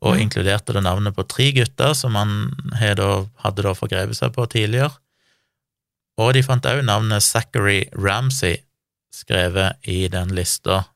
[0.00, 0.20] og Mm.
[0.22, 4.94] inkluderte det navnet på tre gutter som han hadde da forgrepet seg på tidligere.
[6.18, 8.62] Og de fant òg navnet Zachary Ramsey
[9.14, 10.86] skrevet i den lista,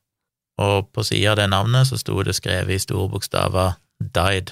[0.61, 3.69] og på sida av det navnet så sto det skrevet i store bokstaver
[4.03, 4.51] 'Died'.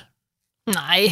[0.71, 1.03] Nei!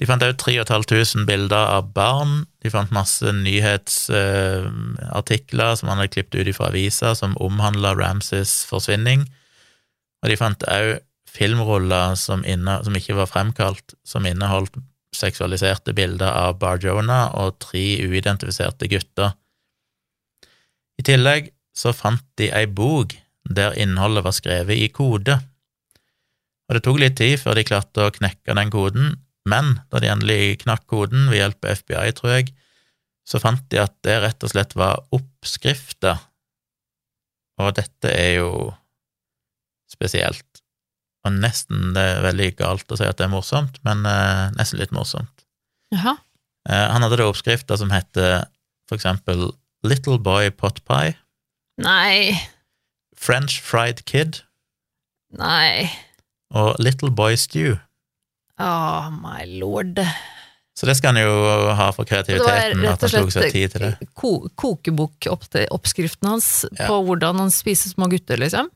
[0.00, 2.32] De fant òg 3500 bilder av barn,
[2.62, 9.20] de fant masse nyhetsartikler som han hadde klippet ut fra aviser som omhandla Ramsays forsvinning,
[10.22, 10.98] og de fant òg
[11.34, 14.74] filmruller som, inne, som ikke var fremkalt, som inneholdt
[15.14, 19.30] seksualiserte bilder av Barjona og tre uidentifiserte gutter.
[20.98, 25.38] I tillegg så fant de ei bok der innholdet var skrevet i kode,
[26.64, 29.16] og det tok litt tid før de klarte å knekke den koden,
[29.48, 32.54] men da de endelig knakk koden ved hjelp av FBI, tror jeg,
[33.28, 36.20] så fant de at det rett og slett var oppskrifter,
[37.60, 38.50] og dette er jo
[39.92, 40.62] spesielt.
[41.24, 44.80] Og nesten det er veldig galt å si at det er morsomt, men eh, nesten
[44.80, 45.44] litt morsomt.
[45.94, 46.16] Jaha.
[46.68, 48.48] Eh, han hadde da oppskrifter som heter
[48.88, 49.52] for eksempel
[49.86, 51.14] Little Boy Pot Pie,
[51.82, 52.34] Nei.
[53.24, 54.42] French Fried Kid
[55.34, 55.88] Nei.
[56.54, 57.78] og Little Boy Stew.
[58.60, 59.98] Oh my lord.
[60.74, 63.92] Så det skal han jo ha for kreativiteten at han tok seg tid til det.
[64.18, 66.88] ko kokebokoppskriften hans Ja.
[66.88, 68.70] på hvordan han spiser små gutter, liksom.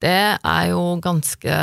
[0.00, 1.54] Det er jo ganske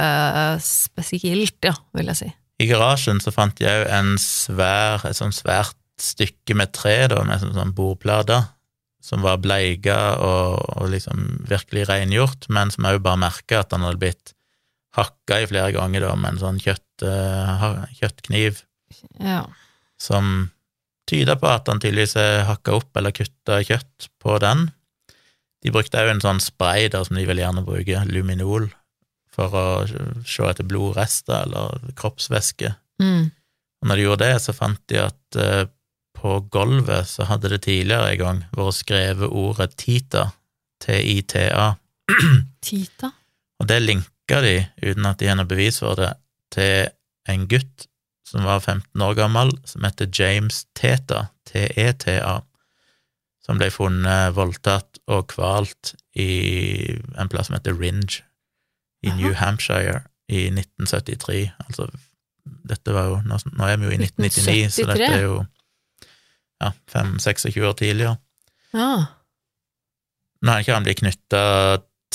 [0.60, 2.34] spesielt, ja, vil jeg si.
[2.60, 7.24] I garasjen så fant jeg òg en svær, et sånt svært stykke med tre, da,
[7.24, 8.41] med sånn, sånn bordplate,
[9.06, 13.86] som var bleika og, og liksom virkelig rengjort, men som òg bare merka at han
[13.86, 14.34] hadde blitt
[14.98, 17.65] hakka i flere ganger da, med en sånn kjøtt, eh,
[18.00, 18.63] kjøttkniv,
[19.20, 19.44] Ja.
[20.00, 20.50] som
[21.10, 22.15] tyda på at han tydeligvis
[22.48, 24.70] hakka opp eller kutta kjøtt på den.
[25.65, 28.70] De brukte òg en sånn spray der som de vil gjerne bruke, luminol,
[29.36, 29.65] for å
[30.26, 32.72] se etter blodrester eller kroppsvæske.
[33.04, 33.32] Mm.
[33.84, 35.65] Og når de gjorde det, så fant de at eh,
[36.26, 40.32] på gulvet så hadde det tidligere en gang vært skrevet ordet Tita,
[40.82, 41.68] T-I-T-A,
[42.66, 43.12] Tita?
[43.62, 46.16] og det linka de, uten at de har noe bevis for det,
[46.56, 46.90] til
[47.30, 47.86] en gutt
[48.26, 52.40] som var 15 år gammel, som heter James Teta, T-E-T-A,
[53.46, 56.90] som ble funnet voldtatt og kvalt i
[57.22, 58.24] en plass som heter Ringe
[59.06, 59.18] i Aha.
[59.20, 61.52] New Hampshire i 1973.
[61.68, 61.86] Altså,
[62.66, 65.44] dette var jo Nå, er vi jo i 1999, så dette er jo
[66.65, 68.17] ja, 5-26 år tidligere.
[68.75, 68.89] Ja.
[70.41, 71.43] Nå har ikke han blitt knytta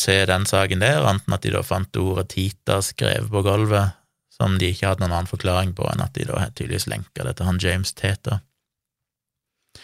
[0.00, 3.96] til den saken der, annet enn at de da fant ordet Tita skrevet på gulvet,
[4.34, 7.36] som de ikke hadde noen annen forklaring på enn at de da tydeligvis lenka det
[7.38, 8.40] til han James Teta.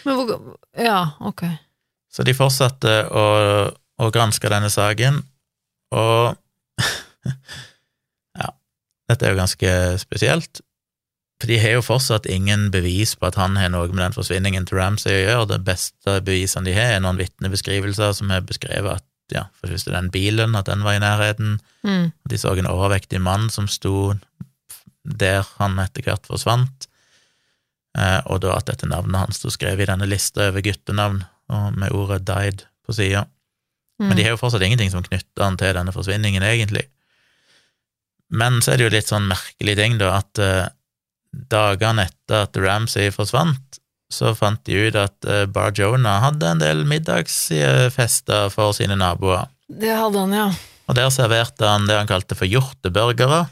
[0.04, 1.44] Men hvor Ja, ok.
[2.12, 3.24] Så de fortsatte å,
[4.00, 5.20] å granske denne saken,
[5.96, 6.36] og
[8.40, 8.48] ja,
[9.10, 10.62] dette er jo ganske spesielt,
[11.40, 14.64] for de har jo fortsatt ingen bevis på at han har noe med den forsvinningen
[14.68, 15.48] til Ramsay å gjøre.
[15.50, 19.74] Det beste bevisene de har, er noen vitnebeskrivelser som har beskrevet at ja, for det
[19.74, 22.12] første den bilen, at den var i nærheten, Mm.
[22.28, 24.14] de så en overvektig mann som sto
[25.04, 26.86] der han etter hvert forsvant,
[27.98, 31.76] eh, og da at dette navnet hans sto skrevet i denne lista over guttenavn, og
[31.76, 33.26] med ordet 'died' på sida.
[34.00, 34.08] Mm.
[34.08, 36.86] Men de har jo fortsatt ingenting som knytter han til denne forsvinningen, egentlig.
[38.30, 40.68] Men så er det jo litt sånn merkelig ting, da, at eh,
[41.50, 43.80] dagene etter at Ramsay forsvant,
[44.12, 49.48] så fant de ut at eh, Bar Jonah hadde en del middagsfester for sine naboer.
[49.66, 50.48] Det hadde han, ja.
[50.86, 53.46] Og der serverte han det han kalte for hjorteburgere,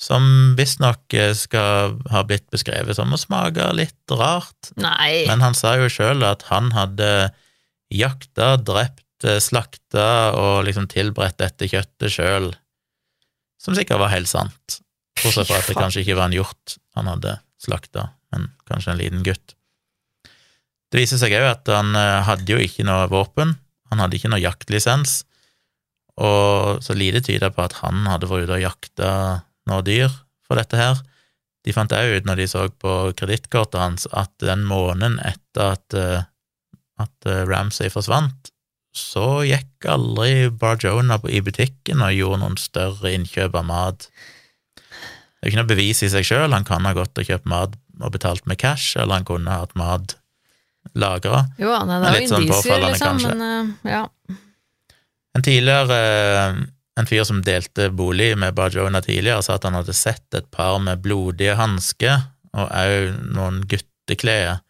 [0.00, 5.26] som visstnok eh, skal ha blitt beskrevet som å smake litt rart, Nei.
[5.28, 7.10] men han sa jo sjøl at han hadde
[7.92, 12.48] jakta, drept, eh, slakta og liksom tilberedt dette kjøttet sjøl,
[13.60, 14.80] som sikkert var helt sant,
[15.18, 19.00] bortsett fra at det kanskje ikke var en hjort han hadde slakta, men kanskje en
[19.00, 19.56] liten gutt.
[20.90, 23.54] Det viser seg òg at han eh, hadde jo ikke noe våpen,
[23.90, 25.20] han hadde ikke noe jaktlisens,
[26.20, 29.12] og så lite tyder på at han hadde vært ute og jakta
[29.70, 30.10] noe dyr
[30.46, 30.98] for dette her.
[31.64, 35.96] De fant òg ut, når de så på kredittkortet hans, at den måneden etter at,
[35.96, 36.26] eh,
[37.00, 38.50] at eh, Ramsay forsvant,
[38.96, 44.08] så gikk aldri Bar Jonah i butikken og gjorde noen større innkjøp av mat.
[45.40, 47.48] Det er jo ikke noe bevis i seg sjøl, han kan ha gått og kjøpt
[47.48, 50.16] mat og betalt med cash, eller han kunne ha hatt mat
[50.96, 51.46] lagra.
[51.60, 54.02] Jo, han litt jo sånn indisier, liksom, men uh, ja.
[55.36, 56.60] En tidligere eh,
[57.00, 60.80] en fyr som delte bolig med Bajona tidligere, sa at han hadde sett et par
[60.82, 64.60] med blodige hansker, og òg noen gutteklær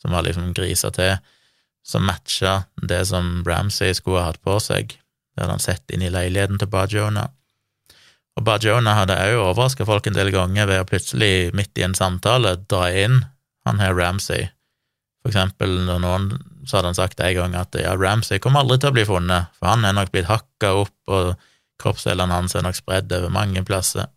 [0.00, 1.16] som var liksom grisa til,
[1.82, 4.94] som matcha det som Ramsay skulle ha hatt på seg.
[4.94, 7.30] Det hadde han sett inn i leiligheten til Bajona.
[8.38, 11.84] Og Bar Jonah hadde òg overraska folk en del ganger ved å plutselig, midt i
[11.86, 13.22] en samtale, dra inn
[13.68, 14.48] han her Ramsay.
[15.20, 16.30] For eksempel når noen
[16.68, 19.52] så hadde han sagt en gang at ja, Ramsay kommer aldri til å bli funnet,
[19.58, 21.34] for han er nok blitt hakka opp, og
[21.80, 24.08] kroppsdelene hans er nok spredd over mange plasser.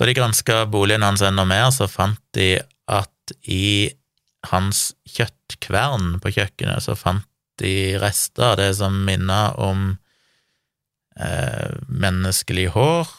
[0.00, 2.54] Da de granska boligen hans enda mer, så fant de
[2.90, 3.92] at i
[4.48, 7.26] hans kjøttkvern på kjøkkenet, så fant
[7.60, 9.92] de rester av det som minner om
[11.20, 13.10] eh, menneskelig hår,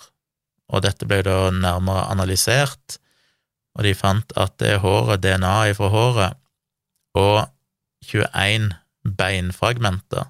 [0.72, 2.98] og dette ble da nærmere analysert,
[3.78, 6.40] og de fant at det håret, DNA-et fra håret,
[7.17, 7.46] og
[8.08, 8.71] 21
[9.17, 10.28] beinfragmenter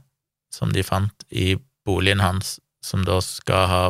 [0.53, 3.83] som de fant i boligen hans, som da skal ha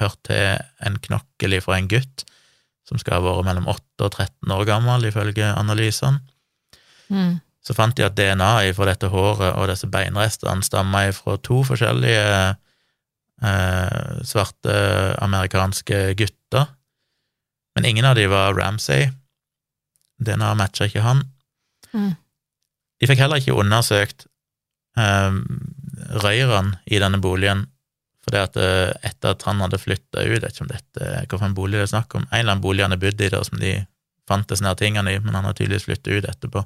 [0.00, 2.24] hørt til en knokkel fra en gutt
[2.84, 6.20] som skal ha vært mellom 8 og 13 år gammel, ifølge analysene.
[7.08, 7.38] Mm.
[7.64, 12.26] Så fant de at DNA-et fra dette håret og disse beinrestene stamma fra to forskjellige
[13.42, 14.74] eh, svarte
[15.22, 16.66] amerikanske gutter,
[17.74, 19.08] men ingen av de var Ramsay.
[20.24, 21.24] DNA matcha ikke han.
[21.92, 22.12] Mm.
[23.00, 24.28] De fikk heller ikke undersøkt
[24.98, 25.40] eh,
[26.22, 27.66] røyrene i denne boligen,
[28.24, 31.10] for det at eh, etter at han hadde flytta ut, jeg vet ikke om dette
[31.24, 33.46] hvilken bolig det er snakk om, en eller annen bolig han har bodd i der
[33.46, 33.74] som de
[34.28, 36.62] fant disse tingene i, men han har tydeligvis flyttet ut etterpå.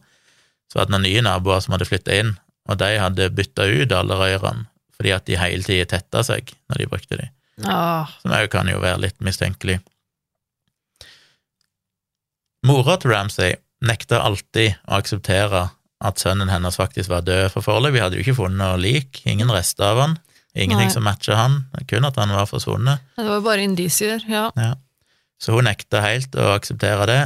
[0.68, 2.34] Så var det noen nye naboer som hadde flyttet inn,
[2.68, 4.68] og de hadde bytta ut alle rørene
[4.98, 7.28] fordi at de hele tida tetta seg når de brukte de.
[7.66, 9.78] Ah, Som òg kan jo være litt mistenkelig.
[12.66, 13.54] Mora til Ramsay
[13.86, 15.68] nekta alltid å akseptere
[16.02, 19.50] at sønnen hennes faktisk var død, for foreløpig hadde jo ikke funnet noe lik, ingen
[19.50, 20.16] rester av han,
[20.54, 20.94] ingenting Nei.
[20.94, 21.56] som matcha han,
[21.90, 23.02] kun at han var forsvunnet.
[23.18, 24.48] det var bare indisier, ja.
[25.38, 27.20] Så hun nekta helt å akseptere det,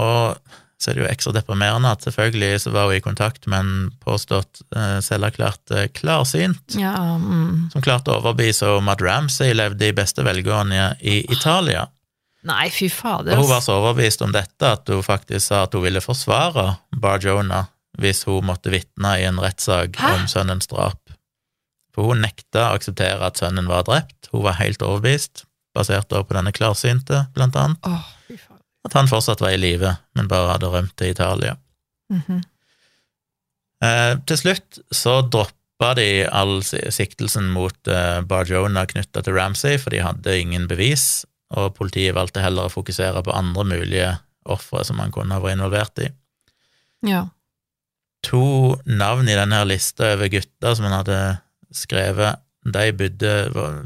[0.00, 0.36] og
[0.78, 3.92] så er det jo ekstra deprimerende at selvfølgelig så var hun i kontakt med en
[4.04, 7.70] påstått eh, selverklært eh, klarsynt, ja mm.
[7.74, 11.88] som klarte å overbevise om at Ramsay levde i beste velgående i Italia.
[12.46, 13.34] Nei, fy fader.
[13.34, 16.70] Og hun var så overbevist om dette at hun faktisk sa at hun ville forsvare
[16.94, 17.66] Bar Jonah
[17.98, 21.00] hvis hun måtte vitne i en rettssak om sønnens drap.
[21.94, 24.30] For hun nekta å akseptere at sønnen var drept.
[24.30, 25.42] Hun var helt overbevist,
[25.74, 28.47] basert på denne klarsynte, blant annet, fader.
[28.86, 31.56] At han fortsatt var i live, men bare hadde rømt til Italia.
[32.12, 32.42] Mhm.
[33.84, 39.94] Eh, til slutt så droppa de all siktelsen mot eh, Barjona knytta til Ramsay, for
[39.94, 41.24] de hadde ingen bevis,
[41.54, 44.08] og politiet valgte heller å fokusere på andre mulige
[44.48, 46.08] ofre som han kunne ha vært involvert i.
[47.06, 47.28] Ja.
[48.26, 51.20] To navn i denne lista over gutter som han hadde
[51.74, 53.32] skrevet, de bodde,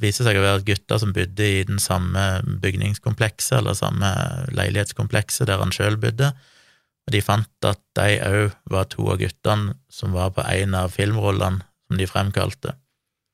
[0.00, 4.10] viser seg å være gutter som bodde i den samme bygningskomplekset, eller samme
[4.56, 6.32] leilighetskomplekset der han sjøl bodde,
[7.02, 10.94] og de fant at de òg var to av guttene som var på en av
[10.94, 12.76] filmrollene som de fremkalte.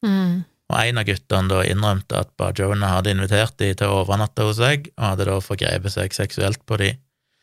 [0.04, 0.42] Mm.
[0.68, 4.58] Og en av guttene da innrømte at Bajona hadde invitert de til å overnatte hos
[4.60, 6.92] seg, og hadde da forgrepet seg seksuelt på de.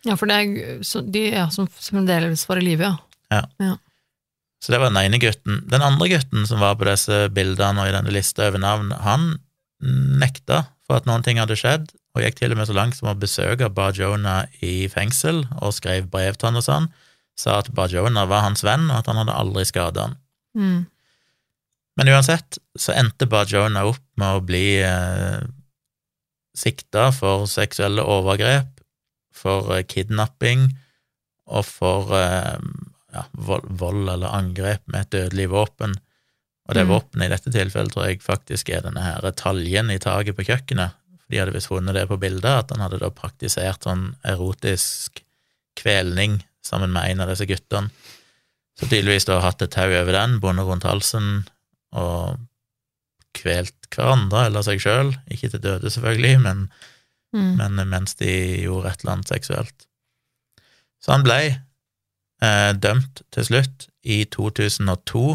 [0.05, 2.91] ja, for det er så, de ja, som fremdeles var i live,
[3.33, 3.75] ja.
[4.65, 5.59] Så det var den ene gutten.
[5.69, 9.35] Den andre gutten som var på disse bildene og i denne lista over navn, han
[10.17, 13.11] nekta for at noen ting hadde skjedd, og gikk til og med så langt som
[13.11, 16.87] å besøke Barjona i fengsel og skrev brev til han og sånn,
[17.37, 20.17] sa at Barjona var hans venn, og at han hadde aldri skada han.
[20.57, 20.79] Mm.
[21.99, 25.43] Men uansett så endte Barjona opp med å bli eh,
[26.57, 28.71] sikta for seksuelle overgrep,
[29.35, 30.71] for eh, kidnapping
[31.51, 32.57] og for eh,
[33.15, 35.95] ja, vold, eller angrep med et dødelig våpen.
[36.67, 36.91] Og det Mm.
[36.93, 40.95] våpenet i dette tilfellet tror jeg faktisk er denne her taljen i taket på kjøkkenet.
[41.21, 45.21] For de hadde visst funnet det på bildet, at han hadde da praktisert sånn erotisk
[45.77, 47.91] kvelning sammen med en av disse guttene.
[48.77, 51.47] Så tydeligvis da hatt et tau over den, bundet rundt halsen
[51.93, 52.39] og
[53.33, 55.13] kvelt hverandre eller seg sjøl.
[55.31, 56.69] Ikke til døde, selvfølgelig, men,
[57.33, 57.57] Mm.
[57.57, 59.87] men mens de gjorde et eller annet seksuelt.
[61.03, 61.59] Så han ble
[62.45, 63.89] eh, dømt til slutt.
[64.05, 65.25] I 2002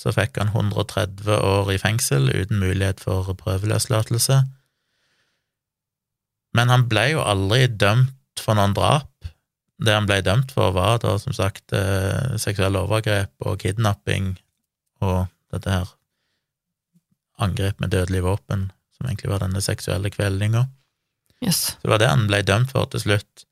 [0.00, 4.40] så fikk han 130 år i fengsel uten mulighet for prøveløslatelse.
[6.56, 9.10] Men han ble jo aldri dømt for noen drap.
[9.80, 14.34] Det han ble dømt for, var da som sagt eh, seksuelle overgrep og kidnapping
[15.04, 15.94] og dette her
[17.40, 20.66] angrep med dødelig våpen, som egentlig var denne seksuelle kveldinga.
[21.40, 21.72] Yes.
[21.72, 23.46] Så det var det han ble dømt for til slutt.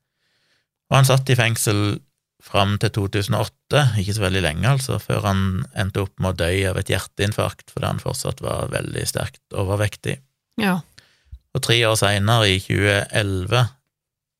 [0.89, 1.99] Og han satt i fengsel
[2.43, 5.41] fram til 2008, ikke så veldig lenge, altså, før han
[5.75, 10.19] endte opp med å dø av et hjerteinfarkt fordi han fortsatt var veldig sterkt overvektig.
[10.61, 10.79] Ja.
[11.55, 13.67] Og tre år seinere, i 2011,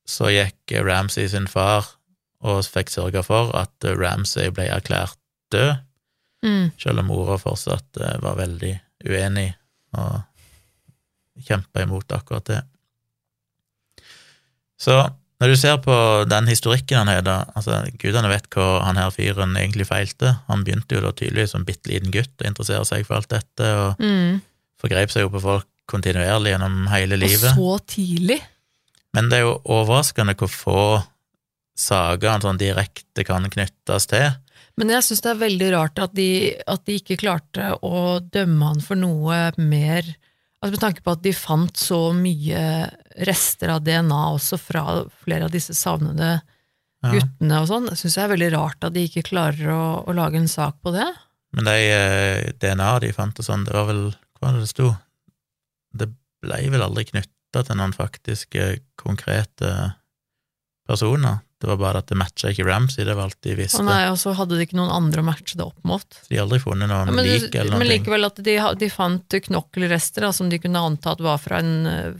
[0.08, 1.92] så gikk Ramsay sin far
[2.40, 5.18] og fikk sørga for at Ramsay ble erklært
[5.52, 5.78] død,
[6.40, 6.70] Mm.
[6.80, 8.70] selv om mora fortsatt eh, var veldig
[9.04, 9.50] uenig
[9.92, 10.22] og
[11.44, 12.60] kjempa imot akkurat det.
[14.80, 14.94] Så
[15.40, 15.94] når du ser på
[16.28, 20.34] den historikken han har, da, altså gudene vet hva han her fyren egentlig feilte.
[20.50, 23.70] Han begynte jo da tydeligvis som bitte liten gutt å interessere seg for alt dette,
[23.80, 24.40] og Mm.
[24.82, 27.56] forgrep seg jo på folk kontinuerlig gjennom hele livet.
[27.58, 28.40] Og så tidlig.
[29.16, 30.82] Men det er jo overraskende hvor få
[31.80, 34.30] saker han sånn direkte kan knyttes til.
[34.78, 36.28] Men jeg syns det er veldig rart at de,
[36.68, 40.06] at de ikke klarte å dømme han for noe mer
[40.60, 42.62] Altså Med tanke på at de fant så mye
[43.26, 44.82] rester av DNA også fra
[45.22, 46.40] flere av disse savnede
[47.00, 47.14] Ja.
[47.14, 50.36] guttene og sånn, syns jeg er veldig rart at de ikke klarer å, å lage
[50.36, 51.06] en sak på det.
[51.56, 54.02] Men de eh, DNA de fant og sånn, det var vel
[54.36, 54.90] Hva var det det sto?
[55.96, 56.10] Det
[56.44, 58.66] ble vel aldri knytta til noen faktiske,
[59.00, 59.72] konkrete
[60.88, 61.40] personer.
[61.60, 63.82] Det var bare at det matcha ikke Ramsey, det var alt de visste.
[63.82, 66.06] Å nei, og så hadde de ikke noen andre å matche det opp mot.
[66.22, 67.78] Så de har aldri funnet noen Ja, men, lik eller noe.
[67.82, 71.74] men likevel at de, de fant knokkelrester da, som de kunne antatt var fra en,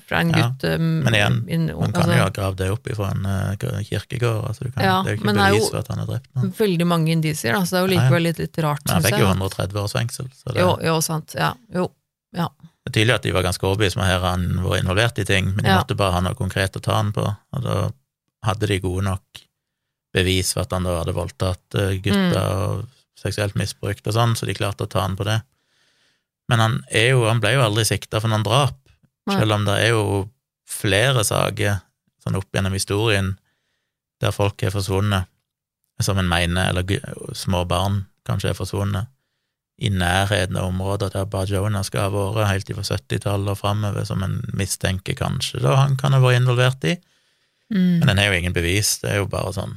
[0.07, 0.65] fra en Ja, gutt.
[0.77, 3.83] um, men igjen, in, Man kan altså, jo ha gravd det opp ifra en uh,
[3.89, 4.45] kirkegård.
[4.51, 6.11] Altså du kan, Ja, det er jo ikke men er bevis for at han har
[6.13, 6.53] drept noen.
[6.61, 8.03] veldig mange indisier, da, så det er jo Ja, ja.
[8.05, 10.29] likevel litt, litt rart, Men han fikk jo 130 års fengsel.
[10.37, 11.33] Så det, Jo, jo, sant.
[11.39, 11.89] Ja, jo.
[12.37, 15.55] det er tydelig at de var ganske overbevist om at han var involvert i ting,
[15.55, 15.81] men de Ja.
[15.81, 17.25] måtte bare ha noe konkret å ta han på.
[17.57, 17.91] Og da
[18.47, 19.43] hadde de gode nok
[20.15, 22.89] bevis for at han da hadde voldtatt eh, gutter og
[23.21, 25.41] seksuelt misbrukt og sånn, så de klarte å ta han på det.
[26.51, 28.79] Men han, er jo, han ble jo aldri sikta for noen drap,
[29.29, 29.37] Nei.
[29.37, 30.05] selv om det er jo
[30.71, 31.83] flere saker
[32.25, 33.35] sånn opp gjennom historien
[34.21, 35.29] der folk er forsvunnet,
[36.01, 39.09] som en mener, eller små barn kanskje er forsvunnet,
[39.81, 44.05] i nærheten av områder der Bar Jonah skal ha vært helt fra 70-tallet og framover,
[44.05, 46.99] som en mistenker kanskje da han kan ha vært involvert i.
[47.71, 48.01] Mm.
[48.01, 49.77] Men den er jo ingen bevis, det er jo bare sånn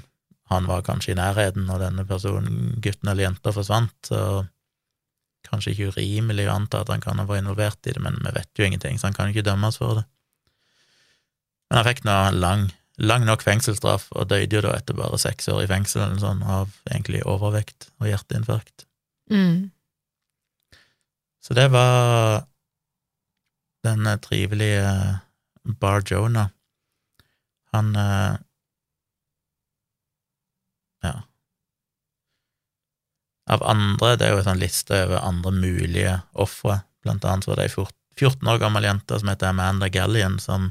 [0.52, 4.44] Han var kanskje i nærheten når denne personen, gutten eller jenta, forsvant, så
[5.48, 8.34] kanskje ikke urimelig å anta at han kan ha vært involvert i det, men vi
[8.36, 10.04] vet jo ingenting, så han kan jo ikke dømmes for det.
[11.70, 12.68] Men han fikk nå lang,
[13.02, 16.44] lang nok fengselsstraff, og døde jo da etter bare seks år i fengsel eller sånn,
[16.46, 18.86] av egentlig overvekt og hjerteinfarkt.
[19.34, 19.72] Mm.
[21.44, 22.46] Så det var
[23.84, 24.92] den eh, trivelige
[25.80, 26.52] Bar Jonah.
[27.74, 28.40] Han uh,
[31.04, 31.18] Ja.
[33.52, 36.80] Av andre, det er jo en sånn liste over andre mulige ofre.
[37.04, 40.70] Blant annet var det ei 14 år gammel jente som heter Amanda Gallion, som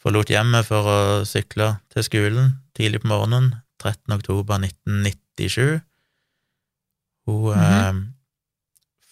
[0.00, 3.52] forlot hjemmet for å sykle til skolen tidlig på morgenen
[3.82, 4.16] 13.
[4.16, 5.82] oktober 1997.
[7.28, 8.00] Hun eh,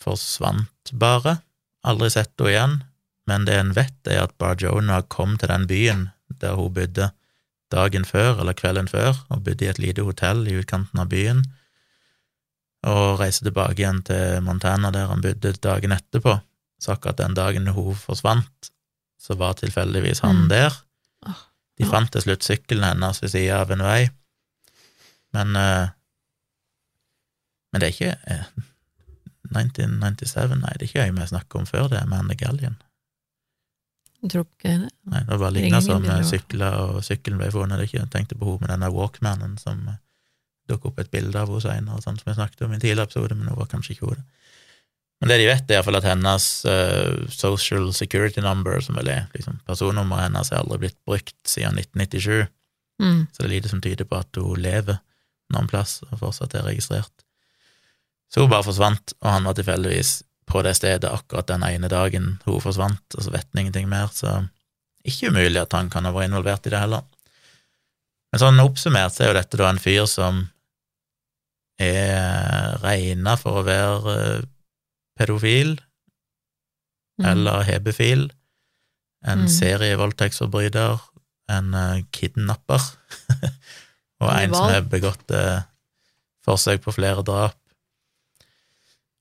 [0.00, 1.38] forsvant bare.
[1.84, 2.80] Aldri sett henne igjen.
[3.28, 6.08] Men det en vet, er at Bar Jonah kom til den byen
[6.42, 7.10] der hun bodde
[7.72, 11.44] dagen før, eller kvelden før, og bodde i et lite hotell i utkanten av byen,
[12.84, 16.36] og reiste tilbake igjen til Montana, der han bodde dagen etterpå.
[16.82, 18.72] Så akkurat den dagen hun forsvant,
[19.22, 20.48] så var tilfeldigvis han Mm.
[20.50, 20.74] der.
[21.78, 24.10] De fant til slutt sykkelen hennes ved sida av en vei,
[25.32, 25.88] men eh,
[27.72, 28.42] Men det er ikke eh,
[29.56, 32.76] 1997, nei, det er ikke jeg vi snakker om før det, er Anne Gallion.
[34.22, 34.90] Jeg tror ikke det.
[35.10, 37.82] Nei, det var ligna som eh, sykler, og sykkelen ble funnet.
[37.90, 39.98] Jeg tenkte på henne med denne Walkmanen som eh,
[40.70, 43.08] dukket opp et bilde av henne senere, sånn som jeg snakket om i en tidligere
[43.10, 44.24] episode, men hun var kanskje ikke hodet.
[45.22, 49.28] Men det de vet, er iallfall at hennes uh, social security number, som vel er
[49.36, 52.50] liksom, personnummeret hennes, er aldri blitt brukt siden 1997,
[53.02, 53.26] Mm.
[53.32, 54.98] så det er lite som tyder på at hun lever
[55.50, 57.24] noen plass og fortsatt er registrert.
[58.30, 60.12] Så hun bare forsvant, og han var tilfeldigvis
[60.52, 64.10] på det stedet akkurat den ene dagen hun forsvant, og så vet han ingenting mer,
[64.12, 64.42] så
[65.08, 67.06] ikke umulig at han kan ha vært involvert i det heller.
[68.32, 70.44] Men sånn oppsummert så er jo dette da en fyr som
[71.82, 74.44] er regna for å være eh,
[75.18, 75.78] pedofil
[77.20, 77.26] Mm.
[77.28, 78.30] eller hebefil,
[79.24, 79.48] en Mm.
[79.48, 80.98] serievoldtektsforbryter,
[81.48, 82.80] en uh, kidnapper,
[84.22, 85.62] og en som har begått eh,
[86.46, 87.58] forsøk på flere drap,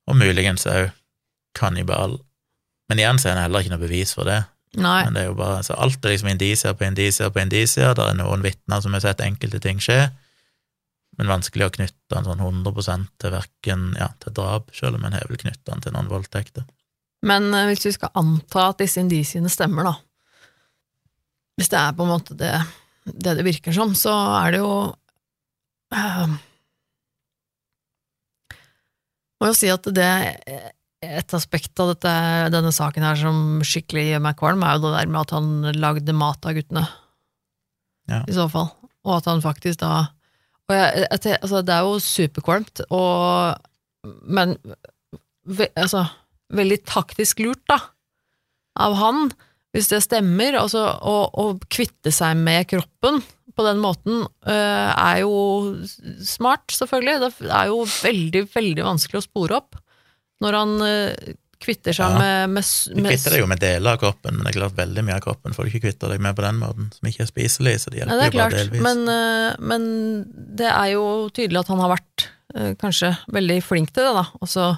[0.08, 0.90] og muligens òg
[1.58, 2.18] kannibal.
[2.90, 4.42] Men igjen så er det heller ikke noe bevis for det.
[4.80, 5.02] Nei.
[5.04, 8.04] Men det er jo bare, så alt er liksom indisier på indisier på indisier, det
[8.08, 10.06] er noen vitner som har sett enkelte ting skje,
[11.20, 15.12] men vanskelig å knytte en sånn 100 til verken, ja, til drap, selv om en
[15.12, 16.64] har vel knytta den til noen voldtekter.
[17.28, 19.98] Men eh, hvis vi skal anta at disse indisiene stemmer, da
[21.60, 22.54] Hvis det er på en måte det
[23.04, 24.74] det, det virker som, så er det jo
[25.94, 26.34] øh,
[29.42, 30.10] Må jo si at det
[31.02, 32.12] et aspekt av dette,
[32.54, 33.36] denne saken her som
[33.66, 35.48] skikkelig gjør meg kvalm, er jo det der med at han
[35.82, 36.84] lagde mat av guttene.
[38.10, 38.22] Ja.
[38.28, 38.70] I så fall.
[39.02, 39.92] Og at han faktisk da
[40.70, 41.08] og jeg,
[41.42, 43.58] altså, Det er jo superkvalmt, og
[44.30, 44.54] Men
[45.44, 46.06] ve, altså,
[46.54, 47.80] veldig taktisk lurt, da,
[48.78, 49.32] av han,
[49.74, 50.56] hvis det stemmer.
[50.60, 53.20] Altså, å, å kvitte seg med kroppen
[53.52, 55.34] på den måten er jo
[56.24, 57.18] smart, selvfølgelig.
[57.42, 59.81] Det er jo veldig, veldig vanskelig å spore opp
[60.42, 61.32] når han øh,
[61.62, 62.18] kvitter seg Ja.
[62.18, 62.64] med, med,
[62.96, 65.14] med, Du kvitter deg jo med deler av kroppen, men det er klart veldig mye
[65.20, 67.74] av kroppen får du ikke kvitta deg med på den måten, som ikke er spiselig,
[67.84, 68.82] så det hjelper det er jo bare klart, delvis.
[68.82, 69.86] men, øh, men
[70.58, 72.26] det er jo tydelig at han har vært
[72.56, 74.26] øh, kanskje veldig flink til det, da.
[74.42, 74.72] Og så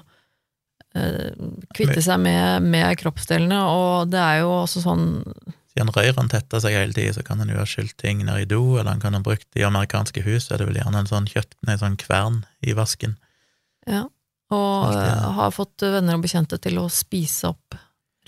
[1.74, 5.06] kvitte seg med, med kroppsdelene, og det er jo også sånn
[5.74, 8.46] Siden røyrene tetter seg hele tiden, så kan en jo ha skylt ting ned i
[8.46, 11.26] do, eller han kan ha brukt i amerikanske hus, er det vel gjerne en sånn
[11.26, 13.16] kjøtt, nei, sånn kvern i vasken.
[13.90, 14.04] Ja,
[14.52, 17.74] og det- øh, har fått venner og bekjente til å spise opp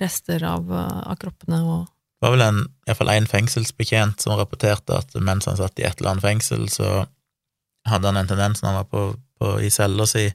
[0.01, 1.87] rester av, øh, av kroppene og
[2.17, 5.99] Det var vel en, iallfall én fengselsbetjent som rapporterte at mens han satt i et
[6.01, 7.07] eller annet fengsel, så
[7.85, 9.03] hadde han en tendens når han var på,
[9.39, 10.33] på, i cella si,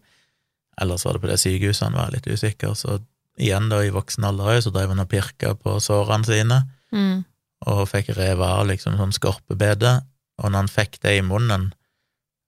[0.78, 3.00] eller så var det på det sykehuset han var litt usikker, så
[3.42, 6.62] igjen da i voksen alder òg, så drev han og pirka på sårene sine,
[6.94, 7.24] mm.
[7.66, 9.98] og fikk revet av liksom sånn skorpebede,
[10.38, 11.72] og når han fikk det i munnen,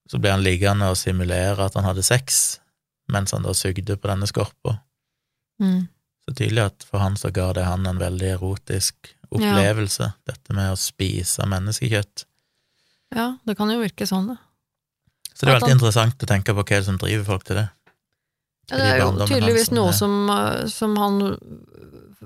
[0.09, 2.59] så ble han liggende og simulere at han hadde sex,
[3.11, 4.77] mens han da sugde på denne skorpa.
[5.61, 5.87] Mm.
[6.23, 10.71] Så tydelig at for han så ga det han en veldig erotisk opplevelse, dette med
[10.71, 12.25] å spise menneskekjøtt.
[13.13, 14.39] Ja, det kan jo virke sånn, det.
[15.33, 17.67] Så det er veldig interessant å tenke på hva som driver folk til det.
[18.71, 21.17] Ja, det er jo tydeligvis noe som, eh, som han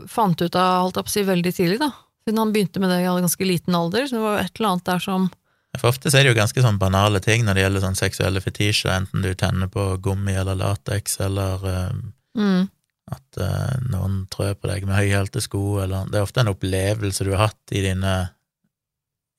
[0.08, 1.90] fant ut av, holdt jeg på å si, veldig tidlig, da.
[2.28, 4.70] Siden han begynte med det i ganske liten alder, så det var jo et eller
[4.70, 5.30] annet der som
[5.78, 8.42] For ofte så er det jo ganske sånn banale ting når det gjelder sånn seksuelle
[8.44, 12.00] fetisjer, enten du tenner på gummi eller lateks, eller eh,
[12.40, 12.68] mm,
[13.14, 17.24] at uh, noen trør på deg med høyhælte sko, eller Det er ofte en opplevelse
[17.24, 18.16] du har hatt i dine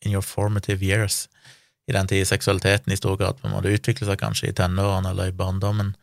[0.07, 1.27] in your formative years,
[1.89, 5.13] i den tid seksualiteten i stor grad på en måte utvikler seg kanskje i tenårene
[5.13, 5.95] eller i barndommen,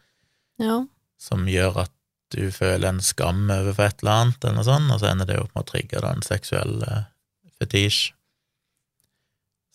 [0.62, 0.86] Ja.
[1.18, 1.94] som gjør at
[2.36, 5.40] du føler en skam overfor et eller annet, eller noe sånt, og så ender det
[5.40, 7.06] opp med å trigge en seksuell eh,
[7.62, 8.15] fetisj.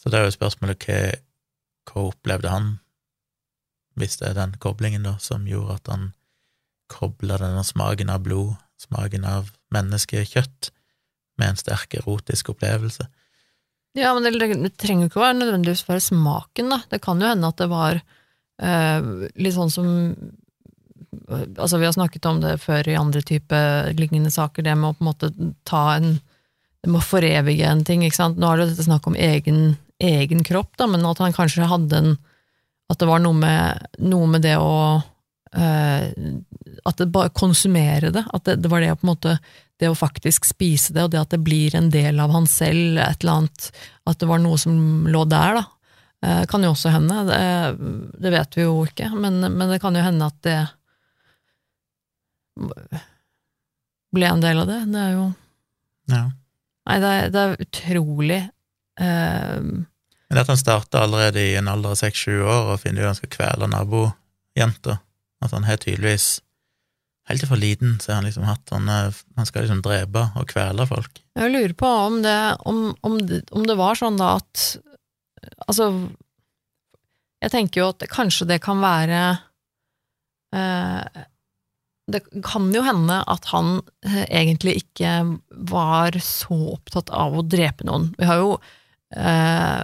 [0.01, 1.01] Så det er jo spørsmålet hva,
[1.91, 2.73] hva opplevde han,
[4.01, 6.11] hvis det er den koblingen da, som gjorde at han
[6.91, 10.71] kobla denne smaken av blod, smaken av menneskekjøtt,
[11.41, 13.07] med en sterk erotisk opplevelse.
[13.97, 16.83] Ja, men det, det trenger jo ikke å være nødvendigvis bare smaken, da.
[16.91, 19.91] Det kan jo hende at det var eh, litt sånn som
[21.31, 23.59] Altså, vi har snakket om det før i andre type
[23.99, 25.31] lignende saker, det med å på en måte
[25.67, 26.21] ta en
[26.81, 28.39] Det med å forevige en ting, ikke sant.
[28.41, 32.03] Nå er det dette snakk om egen, egen kropp, da, men at han kanskje hadde
[32.03, 32.13] en
[32.91, 35.01] At det var noe med, noe med det å
[35.55, 36.07] eh,
[36.89, 38.25] At det bare konsumere det.
[38.33, 39.37] At det, det var det å på en måte
[39.81, 42.99] det å faktisk spise det, og det at det blir en del av han selv,
[43.01, 43.69] et eller annet,
[44.05, 45.63] at det var noe som lå der, da.
[46.21, 47.41] Eh, kan jo også hende, det,
[48.21, 50.59] det vet vi jo ikke, men, men det kan jo hende at det
[54.13, 54.83] ble en del av det.
[54.91, 55.27] Det er jo
[56.11, 56.25] Ja.
[56.89, 58.39] Nei, det er, det er utrolig
[58.99, 59.59] eh,
[60.31, 63.19] Men at han starta allerede i en alder av seks-sju år og finner ut han
[63.19, 65.01] skal kvele nabojenta.
[65.43, 66.39] At han har tydeligvis
[67.31, 70.49] Helt fra liten så har han liksom hatt han, er- han skal liksom drepe og
[70.51, 71.21] kvele folk.
[71.39, 72.33] Jeg lurer på om det,
[72.67, 73.19] om, om,
[73.55, 74.65] om det var sånn da at
[75.69, 75.87] Altså,
[77.45, 79.21] jeg tenker jo at kanskje det kan være
[80.57, 81.23] eh,
[82.11, 85.13] Det kan jo hende at han eh, egentlig ikke
[85.71, 88.11] var så opptatt av å drepe noen.
[88.19, 88.57] Vi har jo
[89.17, 89.83] eh,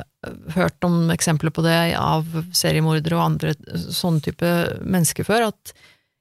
[0.57, 4.53] hørt om eksempler på det av seriemordere og andre sånne type
[4.83, 5.77] mennesker før, at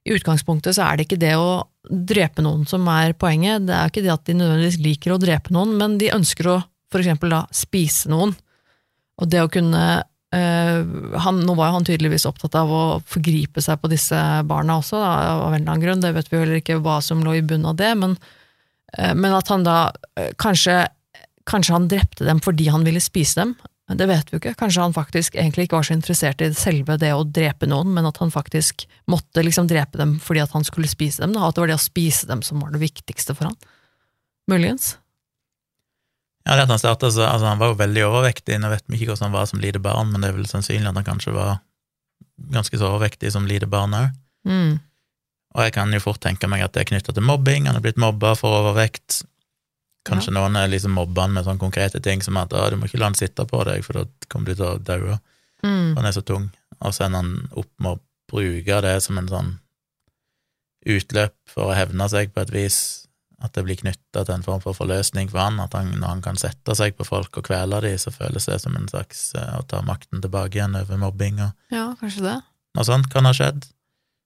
[0.05, 3.89] i utgangspunktet så er det ikke det å drepe noen som er poenget, det er
[3.89, 6.59] ikke det at de nødvendigvis liker å drepe noen, men de ønsker å
[6.93, 8.35] for eksempel da spise noen.
[9.19, 9.83] Og det å kunne
[10.35, 10.79] eh,
[11.25, 14.99] han, Nå var jo han tydeligvis opptatt av å forgripe seg på disse barna også,
[15.01, 17.45] da, av en eller annen grunn, det vet vi heller ikke hva som lå i
[17.45, 18.17] bunnen av det, men,
[18.97, 19.79] eh, men at han da
[20.19, 20.83] eh, kanskje,
[21.49, 23.55] kanskje han drepte dem fordi han ville spise dem,
[23.93, 24.55] det vet vi jo ikke.
[24.57, 28.07] Kanskje han faktisk egentlig ikke var så interessert i selve det å drepe noen, men
[28.09, 31.57] at han faktisk måtte liksom drepe dem fordi at han skulle spise dem, da, at
[31.57, 33.59] det var det å spise dem som var det viktigste for han.
[34.49, 34.95] Muligens.
[36.45, 38.97] Ja, det at Han startet, så, altså han var jo veldig overvektig, nå vet vi
[38.99, 41.33] ikke hvordan han var som lite barn, men det er vel sannsynlig at han kanskje
[41.33, 41.55] var
[42.53, 44.11] ganske så overvektig som lite barn òg.
[44.49, 44.75] Mm.
[45.55, 47.85] Og jeg kan jo fort tenke meg at det er knytta til mobbing, han er
[47.85, 49.23] blitt mobba for overvekt.
[50.05, 52.99] Kanskje noen er liksom mobber han med sånne konkrete ting som at du må ikke
[53.01, 55.19] la han sitte på deg, for da kommer du til å daue.
[55.65, 55.95] Mm.
[55.97, 56.51] Han er så tung.
[56.79, 58.01] Og så ender han opp med å
[58.31, 59.53] bruke det som en sånn
[60.85, 62.77] utløp for å hevne seg på et vis.
[63.43, 65.57] At det blir knytta til en form for forløsning for han.
[65.63, 68.59] At han, når han kan sette seg på folk og kvele dem, så føles det
[68.63, 72.37] som en slags eh, å ta makten tilbake igjen over mobbing og Ja, kanskje det.
[72.77, 73.65] noe sånt kan ha skjedd.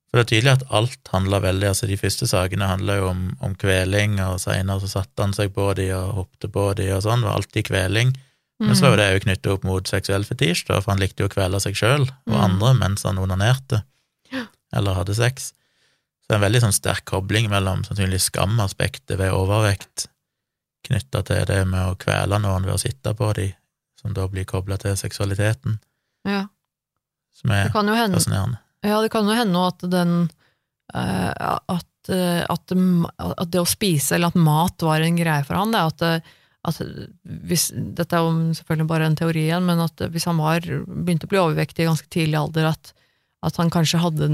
[0.10, 3.20] For det er tydelig at alt handler veldig altså De første sakene handler jo om,
[3.46, 7.04] om kveling, og seinere så satte han seg på de og hoppte på de og
[7.06, 8.16] sånn, Det var alltid kveling.
[8.60, 11.24] Men så var jo det jo knyttet opp mot seksuell fetisj, da, for han likte
[11.24, 12.42] jo å kvele seg sjøl og Mm.
[12.44, 13.84] andre mens han onanerte
[14.74, 15.54] eller hadde sex.
[16.20, 20.08] Så det er en veldig sånn sterk kobling mellom sannsynligvis skamaspektet ved overvekt
[20.86, 23.48] knytta til det med å kvele noen ved å sitte på de,
[24.02, 25.80] som da blir kobla til seksualiteten,
[26.26, 26.48] Ja.
[27.34, 27.70] som er
[28.20, 28.60] fascinerende.
[28.86, 30.14] Ja, det kan jo hende at den
[30.94, 32.76] eh, at, eh, at,
[33.30, 36.30] at det å spise, eller at mat var en greie for han, det at,
[36.70, 36.80] at
[37.24, 41.28] hvis, Dette er jo selvfølgelig bare en teori igjen, men at hvis han var, begynte
[41.28, 42.94] å bli overvektig i ganske tidlig alder, at,
[43.46, 44.32] at han kanskje hadde,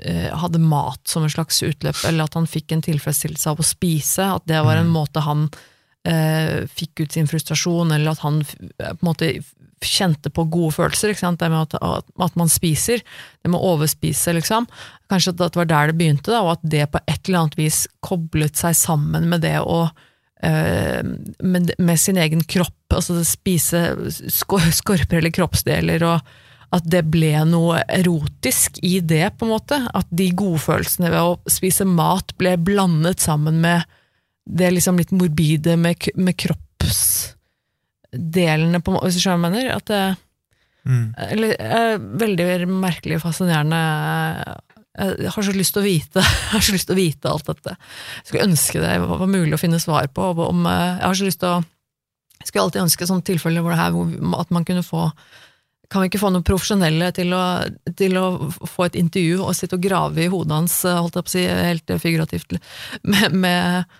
[0.00, 3.66] eh, hadde mat som en slags utløp, eller at han fikk en tilfredsstillelse av å
[3.66, 4.96] spise, at det var en Mm.
[4.96, 5.46] måte han
[6.04, 9.32] eh, fikk ut sin frustrasjon, eller at han på en måte
[9.86, 13.02] kjente på gode følelser, det med at, at, man spiser,
[13.42, 14.68] det med å overspise, liksom.
[15.12, 17.58] Kanskje at det var der det begynte, da, og at det på et eller annet
[17.60, 19.84] vis koblet seg sammen med det å
[20.42, 23.84] eh, med, med sin egen kropp, altså spise
[24.32, 26.32] skor- skorper eller kroppsdeler, og
[26.72, 29.76] at det ble noe erotisk i det, på en måte.
[29.92, 33.84] At de godfølelsene ved å spise mat ble blandet sammen med
[34.48, 36.38] det liksom litt morbide med, med
[38.12, 39.74] kroppsdelene, på, hvis du skjønner jeg mener?
[39.76, 40.02] At det,
[40.82, 41.14] Mm.
[41.14, 43.78] Eller eh, veldig merkelig og fascinerende.
[44.98, 47.46] Jeg har så lyst til å vite Jeg har så lyst til å vite alt
[47.46, 47.76] dette.
[48.18, 50.32] Jeg skulle ønske det var mulig å finne svar på.
[50.34, 51.60] Om, eh, jeg har så lyst til å
[52.42, 54.10] Jeg skulle alltid ønske sånne tilfeller hvor det her, hvor,
[54.40, 55.06] at man kunne få
[55.86, 57.44] Kan vi ikke få noen profesjonelle til å,
[57.94, 61.30] til å få et intervju og sitte og grave i hodet hans, holdt jeg på
[61.30, 62.56] å si, helt figurativt,
[63.12, 63.98] med, med,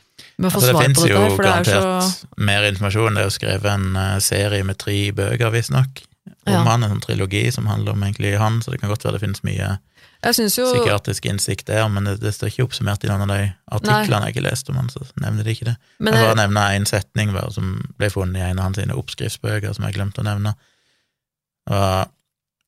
[0.49, 3.15] Altså, det fins jo der, garantert er så mer informasjon.
[3.15, 6.03] Det er jo skrevet en eh, serie med tre bøker, visstnok,
[6.47, 6.65] om Ja.
[6.67, 9.25] han, en sånn trilogi som handler om egentlig han, så det kan godt være det
[9.27, 9.77] finnes mye
[10.23, 14.29] jo psykiatrisk innsikt der, men det, det står ikke oppsummert i noen av de artiklene
[14.31, 15.77] jeg har lest om han, så nevner de ikke det.
[15.99, 19.75] men jeg bare nevner en setning bare, som ble funnet i en av hans oppskriftsbøker,
[19.75, 20.55] som jeg glemte å nevne.
[21.71, 22.13] Og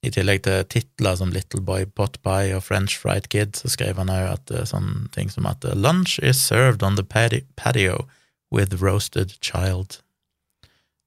[0.05, 3.99] i tillegg til titler som Little Boy Pot Pie og French Fried Kid, så skrev
[4.01, 8.05] han òg at eh, sånne ting som at eh, lunch is served on the patio
[8.53, 9.99] with roasted child.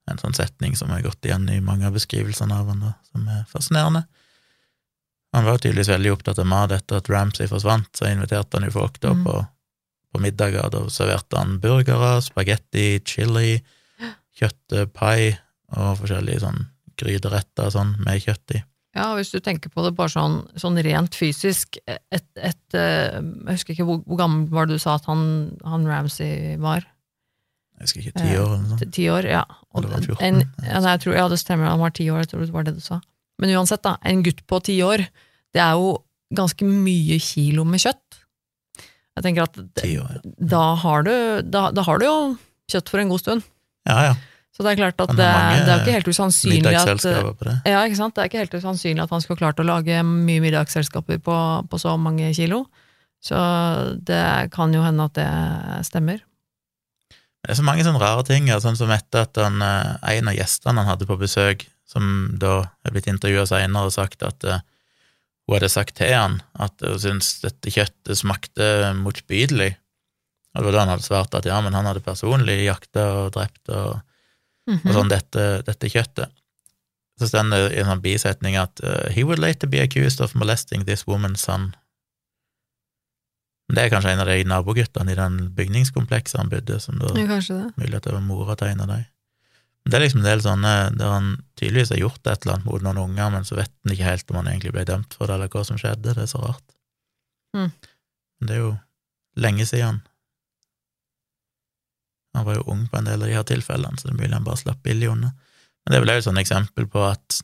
[0.09, 3.27] En sånn setning som har gått igjen i mange av beskrivelsene av han, da, som
[3.31, 4.05] er fascinerende.
[5.35, 8.75] Han var tydeligvis veldig opptatt av mat etter at Ramsay forsvant, så inviterte han jo
[8.77, 9.25] folk da Mm.
[9.25, 9.35] på,
[10.13, 10.69] på middager.
[10.71, 13.59] Da serverte han burgere, spagetti, chili,
[14.39, 15.37] kjøttpai
[15.75, 16.65] og forskjellige sånn
[16.97, 18.63] gryteretter sånn med kjøtt i.
[18.97, 23.59] Ja, hvis du tenker på det bare sånn, sånn rent fysisk et, et, eh, Jeg
[23.59, 25.21] husker ikke hvor, hvor gammel var det du sa at han,
[25.67, 26.87] han Ramsay var?
[27.77, 28.93] Jeg husker ikke, ti år eller noe sånt.
[28.95, 29.43] Ti år, ja.
[29.69, 30.25] Og Eller var 14?
[30.25, 32.55] En, ja, nei, jeg tror, ja, det stemmer, han var ti år, jeg tror det
[32.55, 32.97] var det du sa.
[33.37, 35.03] Men uansett, da, en gutt på ti år,
[35.53, 35.91] det er jo
[36.37, 38.23] ganske mye kilo med kjøtt.
[39.17, 40.33] Jeg tenker at det, år, ja.
[40.55, 41.13] da, har du,
[41.45, 42.17] da, da har du jo
[42.73, 43.45] kjøtt for en god stund.
[43.89, 44.17] Ja, ja.
[44.55, 45.25] Så det er klart at det,
[45.67, 47.03] det er ikke helt usannsynlig at.
[47.67, 48.15] Ja, ikke sant?
[48.15, 51.37] Det er ikke helt usannsynlig at han skulle klart å lage mye middagsselskaper på,
[51.69, 52.63] på så mange kilo.
[53.21, 53.37] Så
[54.07, 55.29] det kan jo hende at det
[55.85, 56.23] stemmer.
[57.43, 60.35] Det er så mange sånne rare ting, sånn som etter at han, eh, en av
[60.35, 64.59] gjestene han hadde på besøk, som da er blitt intervjua seinere og sagt at uh,
[65.47, 68.65] hun hadde sagt til han at hun syntes dette kjøttet smakte
[68.99, 69.69] motbydelig.
[70.51, 73.31] Og det var da han hadde svart at ja, men han hadde personlig jakta og
[73.37, 74.01] drept og,
[74.67, 74.83] Mhm.
[74.85, 76.31] og sånn dette, dette kjøttet.
[77.17, 80.35] Så står det i en sånn bisetning at uh, he would later be accused of
[80.35, 81.71] molesting this woman's son.
[83.67, 87.71] Det er kanskje en av de naboguttene i den bygningskomplekset han bodde, som da Ja.
[87.75, 89.05] Mulig at det var mora til en av dem.
[89.87, 92.81] Det er liksom en del sånne der han tydeligvis har gjort et eller annet mot
[92.83, 95.35] noen unger, men så vet han ikke helt om han egentlig ble dømt for det,
[95.35, 96.13] eller hva som skjedde.
[96.13, 96.75] Det er så rart.
[97.55, 97.71] Mm.
[97.71, 98.73] Men det er jo
[99.39, 100.01] lenge siden.
[102.37, 104.35] Han var jo ung på en del av de her tilfellene, så det er mulig
[104.37, 105.31] han bare slapp billig unna.
[105.83, 107.39] Men det er vel også et sånt eksempel på at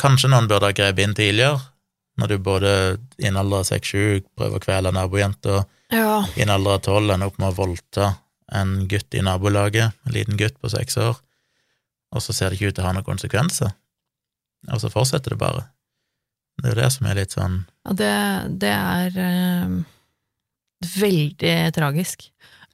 [0.00, 1.60] kanskje noen burde ha grepet inn tidligere,
[2.20, 2.70] når du både
[3.20, 6.24] i en alder av seks-sju prøver å kvele nabojenta, Ja.
[6.36, 8.06] i en alder av tolv ender opp med å voldta
[8.52, 11.16] en gutt i nabolaget, en liten gutt på seks år,
[12.14, 13.72] og så ser det ikke ut til å ha noen konsekvenser.
[14.72, 15.66] Og så fortsetter det bare.
[16.58, 18.12] Det er jo det som er litt sånn Ja, det,
[18.64, 19.74] det er øh,
[20.96, 22.26] veldig tragisk.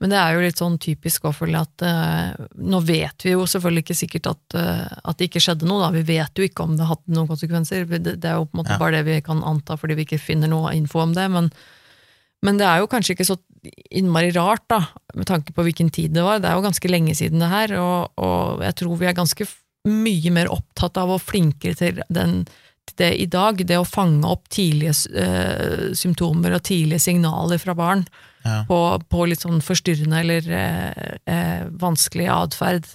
[0.03, 3.85] Men det er jo litt sånn typisk føler at eh, nå vet vi jo selvfølgelig
[3.85, 5.93] ikke sikkert at, eh, at det ikke skjedde noe, da.
[5.95, 7.87] Vi vet jo ikke om det hadde noen konsekvenser.
[7.87, 8.81] Det, det er jo på en måte Ja.
[8.83, 11.29] bare det vi kan anta fordi vi ikke finner noe info om det.
[11.31, 11.53] Men,
[12.43, 13.39] men det er jo kanskje ikke så
[13.95, 14.81] innmari rart, da,
[15.15, 16.43] med tanke på hvilken tid det var.
[16.43, 19.47] Det er jo ganske lenge siden det her, og, og jeg tror vi er ganske
[19.87, 22.43] mye mer opptatt av og flinkere til den
[22.99, 28.03] det i dag, det å fange opp tidlige eh, symptomer og tidlige signaler fra barn
[28.45, 28.65] Ja.
[28.69, 28.79] på,
[29.09, 32.89] på litt sånn forstyrrende eller eh, eh, vanskelig atferd.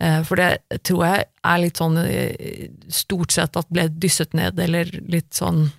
[0.00, 4.58] Eh, for det tror jeg er litt sånn eh, stort sett at ble dysset ned,
[4.60, 5.70] eller litt sånn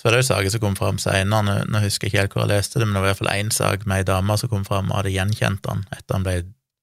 [0.00, 2.44] Så var det jo saker som kom fram senere, nå, husker jeg ikke helt hvor
[2.46, 4.48] jeg leste det, men det var i hvert fall én sak med ei dame som
[4.52, 6.36] kom fram og hadde gjenkjent han etter han ble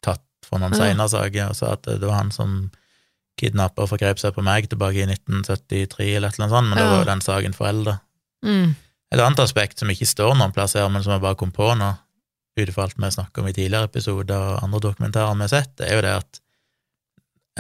[0.06, 0.84] tatt for noen Ja.
[0.84, 2.58] senere saker, og sa at det var han som
[3.38, 6.78] kidnappa og forgrep seg på meg tilbake i 1973 eller et eller annet sånt, men
[6.82, 6.90] Ja.
[6.90, 8.00] var jo den saken forelda.
[8.46, 8.76] mm,
[9.14, 11.70] Et annet aspekt som ikke står noen plass her, men som jeg bare kom på
[11.80, 11.94] nå,
[12.58, 15.74] ut ifra alt vi snakket om i tidligere episoder og andre dokumentarer vi har sett,
[15.80, 16.42] det er jo det at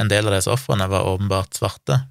[0.02, 2.02] en del av disse ofrene var åpenbart svarte,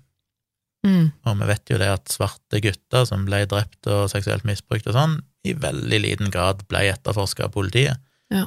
[0.87, 4.89] mm, og vi vet jo det at svarte gutter som ble drept og seksuelt misbrukt
[4.91, 8.03] og sånn, i veldig liten grad ble etterforska av politiet.
[8.35, 8.47] Ja.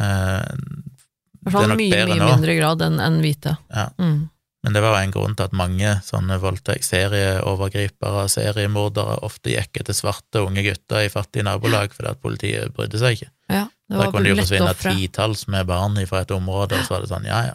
[0.00, 2.32] Eh, I hvert fall mye, mye nå.
[2.34, 3.54] mindre grad enn en hvite.
[3.72, 3.86] Ja.
[4.00, 4.26] Mm.
[4.66, 9.94] Men det var en grunn til at mange sånne voldtektsserieovergripere og seriemordere, ofte gikk etter
[9.94, 13.28] svarte unge gutter i fattige nabolag fordi at politiet brydde seg ikke.
[13.46, 16.96] Ja, det Da kunne det jo forsvinne titalls med barn fra et område, og så
[16.96, 17.54] var det sånn, ja ja,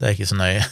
[0.00, 0.64] det er ikke så nøye.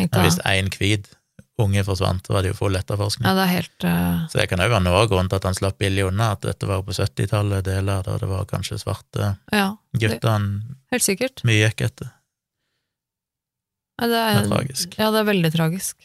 [0.00, 1.12] Men hvis én hvit
[1.60, 3.28] unge forsvant, så var det jo full etterforskning.
[3.28, 4.24] Ja, det er helt uh...
[4.32, 6.48] Så det kan òg være noe av grunnen til at han slapp billig unna, at
[6.48, 9.68] dette var på 70-tallet, deler da det var kanskje svarte Ja,
[10.00, 10.48] gutter han
[11.44, 12.16] mye gikk etter.
[14.00, 14.94] Det Det er, er tragisk.
[14.98, 15.96] Ja, det er veldig tragisk.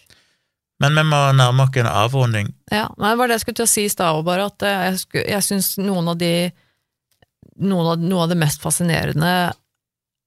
[0.79, 2.51] Men vi må nærme oss en avrunding.
[2.71, 4.83] Ja, men det var det jeg skulle til å si i stad bare at eh,
[4.89, 6.33] jeg, sku- jeg syns noen av de
[7.59, 9.31] noen av, Noe av det mest fascinerende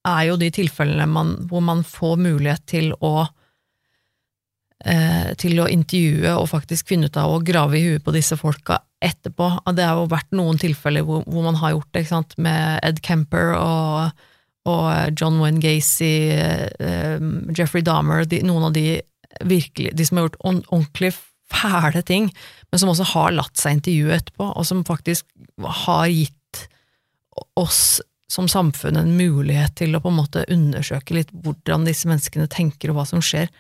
[0.04, 3.14] er jo de tilfellene man, hvor man får mulighet til å
[4.84, 8.36] eh, til å intervjue og faktisk finne ut av å grave i huet på disse
[8.36, 9.48] folka etterpå.
[9.72, 12.80] Det har jo vært noen tilfeller hvor, hvor man har gjort det, ikke sant, med
[12.86, 14.26] Ed Kemper og,
[14.68, 17.18] og John Wayne Gacy, eh,
[17.56, 19.00] Jeffrey Dahmer, de, noen av de
[19.48, 21.12] virkelig, de som har gjort ordentlig
[21.52, 22.30] fæle ting,
[22.70, 25.26] men som også har latt seg intervjue etterpå, og som faktisk
[25.84, 26.62] har gitt
[27.58, 28.00] oss
[28.32, 32.92] som samfunn en mulighet til å på en måte undersøke litt hvordan disse menneskene tenker
[32.92, 33.50] og hva som skjer.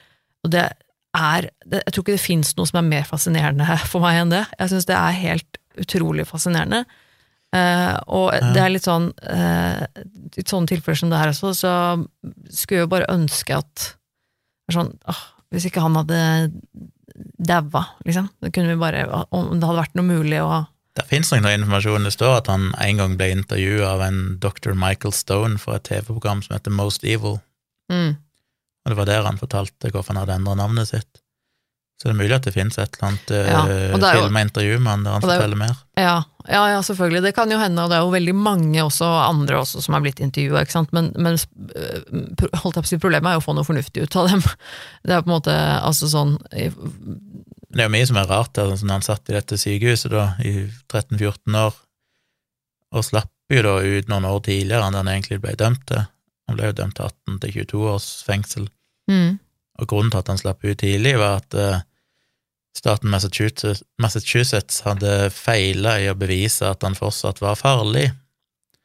[0.46, 0.64] Og det
[1.12, 4.32] er, det, jeg tror ikke det finnes noe som er mer fascinerende for meg enn
[4.32, 4.46] det.
[4.56, 6.86] Jeg syns det er helt utrolig fascinerende.
[7.52, 9.82] Eh, og det er litt sånn uh,
[10.40, 11.72] I sånne tilfeller som det her også, så
[12.48, 13.90] skulle jeg jo bare ønske at
[14.72, 15.20] sånn, åh,
[15.52, 16.20] Hvis ikke han hadde
[17.36, 18.30] daua, liksom.
[18.40, 19.04] Det kunne vi bare,
[19.36, 20.62] om det hadde vært noe mulig å
[20.96, 22.08] Det fins noen noe informasjon.
[22.08, 24.72] Det står at han en gang ble intervjua av en dr.
[24.72, 27.40] Michael Stone for et TV-program som heter Most Evil.
[27.92, 28.16] mm,
[28.84, 31.21] Og det var der han fortalte hvorfor han hadde endra navnet sitt.
[32.02, 34.22] Så det er mulig at det finnes et eller annet Ja, og det er jo-
[34.24, 35.76] filma intervju med han der han og er forteller mer.
[36.02, 36.14] Ja,
[36.50, 37.22] ja, ja, selvfølgelig.
[37.22, 40.02] Det kan jo hende, og det er jo veldig mange også, andre også som er
[40.02, 40.90] blitt intervjua, ikke sant.
[40.92, 42.02] Men, men øh,
[42.64, 44.42] holdt jeg på å si, problemet er jo å få noe fornuftig ut av dem.
[45.06, 46.34] Det er på en måte altså sånn
[47.72, 50.26] det er jo mye som er rart der, sånn han satt i dette sykehuset da,
[50.44, 51.78] i 13-14 år,
[52.92, 56.02] og slapp jo da ut noen år tidligere enn han egentlig ble dømt til.
[56.50, 58.66] Han ble jo dømt til 18 til 22 års fengsel,
[59.08, 59.38] mm,
[59.80, 61.80] og grunnen til at han slapp ut tidlig, var at eh,
[62.76, 68.10] staten Massachusetts, Massachusetts hadde feila i å bevise at han fortsatt var farlig,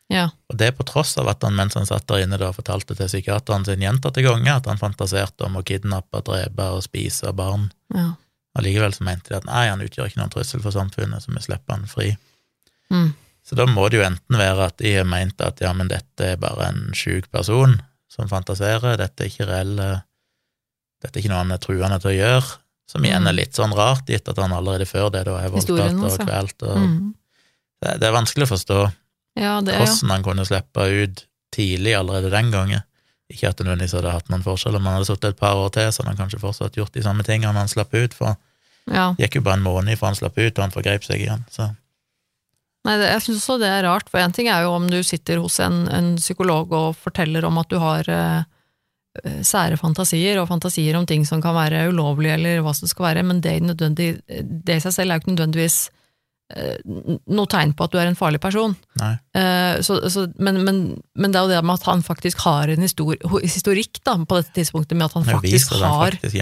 [0.09, 0.29] Ja.
[0.49, 3.07] og det på tross av at han mens han satt der inne da fortalte til
[3.09, 7.71] psykiateren sin gjentatte ganger at han fantaserte om å kidnappe, drepe og spise barn.
[7.93, 8.13] ja.
[8.57, 11.41] Allikevel så mente de at nei, han utgjør ikke noen trussel for samfunnet, så vi
[11.45, 12.17] slipper han fri.
[12.89, 13.13] Mm,
[13.45, 16.25] Så da må det jo enten være at de har ment at ja, men dette
[16.33, 17.77] er bare en sjuk person
[18.09, 20.03] som fantaserer, dette er ikke reelle
[21.03, 22.57] Dette er ikke noe han er truende til å gjøre,
[22.87, 23.27] som igjen Mm.
[23.27, 26.63] er litt sånn rart, gitt at han allerede før det da er voldtatt og kvelt.
[26.63, 26.99] Og mm.
[27.83, 28.79] det, det er vanskelig å forstå
[29.37, 32.85] Ja, det er hvordan han kunne slippe ut tidlig allerede den gangen.
[33.27, 35.73] Ikke at det nødvendigvis hadde hatt noen forskjell om han hadde sittet et par år
[35.75, 38.37] til, så hadde han kanskje fortsatt gjort de samme tingene han slapp ut, for
[38.87, 39.09] ja.
[39.17, 41.43] det gikk jo bare en måned fra han slapp ut og han forgrep seg igjen.
[41.51, 41.67] Så
[42.87, 45.01] Nei, det, jeg syns også det er rart, for én ting er jo om du
[45.03, 48.45] sitter hos en, en psykolog og forteller om at du har eh,
[49.45, 53.27] sære fantasier, og fantasier om ting som kan være ulovlige, eller hva som skal være,
[53.27, 55.77] men det, det i seg selv er jo ikke nødvendigvis
[56.55, 58.75] eh, noe tegn på at du er en farlig person.
[59.01, 60.81] Eh, så, så, men, men,
[61.17, 64.39] men det er jo det med at han faktisk har en histori historikk da, på
[64.39, 66.39] dette tidspunktet, med at han har faktisk at han har faktisk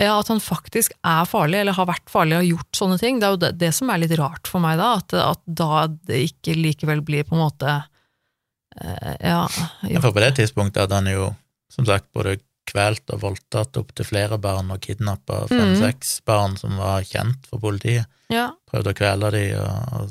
[0.00, 3.20] ja, At han faktisk er farlig, eller har vært farlig og gjort sånne ting.
[3.20, 4.94] Det er jo det, det som er litt rart for meg, da.
[5.02, 9.46] At, at da det ikke likevel blir på en måte uh, Ja.
[9.88, 11.32] Ja, For på det tidspunktet hadde han jo,
[11.72, 12.36] som sagt, både
[12.68, 15.50] kvelt og voldtatt opptil flere barn og kidnappa Mhm.
[15.50, 18.06] fem-seks barn som var kjent for politiet.
[18.30, 18.50] ja.
[18.70, 20.10] Prøvde å kvele de og, og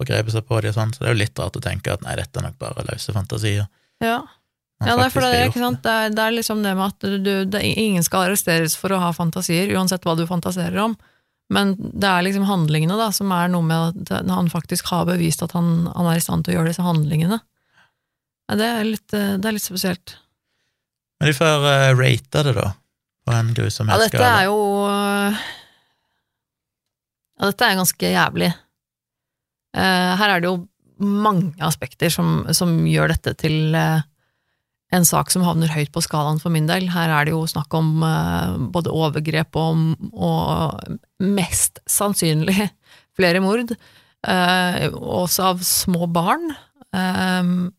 [0.00, 2.02] forgrepet seg på de og sånn, så det er jo litt rart å tenke at
[2.02, 3.66] nei, dette er nok bare løse fantasier.
[4.00, 4.22] ja.
[4.80, 5.82] Ja, nei, for det er, ikke sant?
[5.84, 8.88] Det, er, det er liksom det med at du, du, det, ingen skal arresteres for
[8.96, 10.94] å ha fantasier, uansett hva du fantaserer om.
[11.52, 15.42] Men det er liksom handlingene da, som er noe med at han faktisk har bevist
[15.44, 17.42] at han, han er i stand til å gjøre disse handlingene.
[18.56, 20.16] Det, er litt, eh, det er litt spesielt.
[21.20, 22.68] Men de får uh, rate det, da,
[23.28, 24.08] på en Ja, grusomhetsskala.
[24.08, 24.58] dette er jo
[24.88, 25.40] øh,
[27.40, 28.50] Ja, dette er ganske jævlig.
[29.76, 30.56] Uh, her er det jo
[31.00, 34.00] mange aspekter som, som gjør dette til uh,
[34.92, 36.88] en sak som havner høyt på skalaen for min del.
[36.92, 42.66] Her er det jo snakk om uh, både overgrep og, og mest sannsynlig
[43.20, 43.72] flere mord.
[44.26, 46.50] eh, også av små barn.
[46.92, 47.70] Um,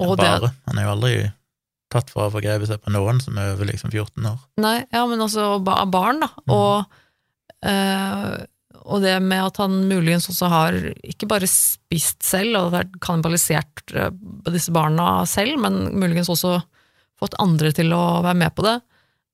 [0.00, 0.50] og det, Bare.
[0.68, 1.14] Han er jo aldri
[1.90, 4.38] tatt for å ha forgrepet seg på noen som er over liksom 14 år.
[4.62, 6.30] Nei, ja, men altså av barn, da.
[6.46, 6.54] Mm.
[6.56, 7.00] Og,
[7.70, 8.36] eh,
[8.80, 13.94] og det med at han muligens også har ikke bare spist selv og vært kannibalisert
[13.94, 14.12] eh,
[14.50, 16.58] disse barna selv, men muligens også
[17.20, 18.78] fått andre til å være med på det.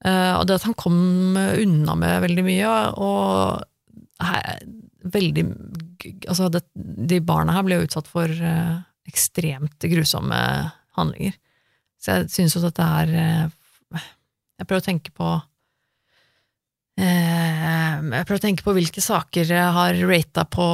[0.05, 4.67] Eh, og det at han kom unna med veldig mye, og her,
[5.13, 5.49] veldig
[6.29, 8.75] Altså, det, de barna her ble jo utsatt for eh,
[9.11, 10.39] ekstremt grusomme
[10.95, 11.35] handlinger.
[12.07, 14.03] Så jeg syns jo dette er eh,
[14.61, 15.31] Jeg prøver å tenke på
[17.03, 20.69] eh, Jeg prøver å tenke på hvilke saker jeg har rata på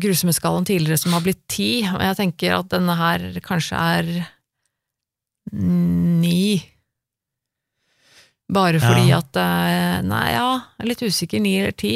[0.00, 4.08] grusomhetsskalaen tidligere som har blitt ti, og jeg tenker at denne her kanskje er
[5.52, 6.62] ni.
[8.52, 9.18] Bare fordi Ja.
[9.20, 10.48] at eh, Nei, ja,
[10.78, 11.40] jeg er litt usikker.
[11.42, 11.94] Ni eller ti.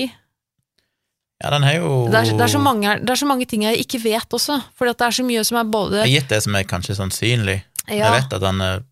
[1.43, 3.65] Ja, den har jo Det er, det, er så mange, det er så mange ting
[3.67, 4.57] jeg ikke vet også.
[4.77, 6.69] Fordi at det er så mye som er både Jeg har gitt det som er
[6.69, 7.59] kanskje sannsynlig.
[7.89, 8.85] Ja, Jeg vet at han har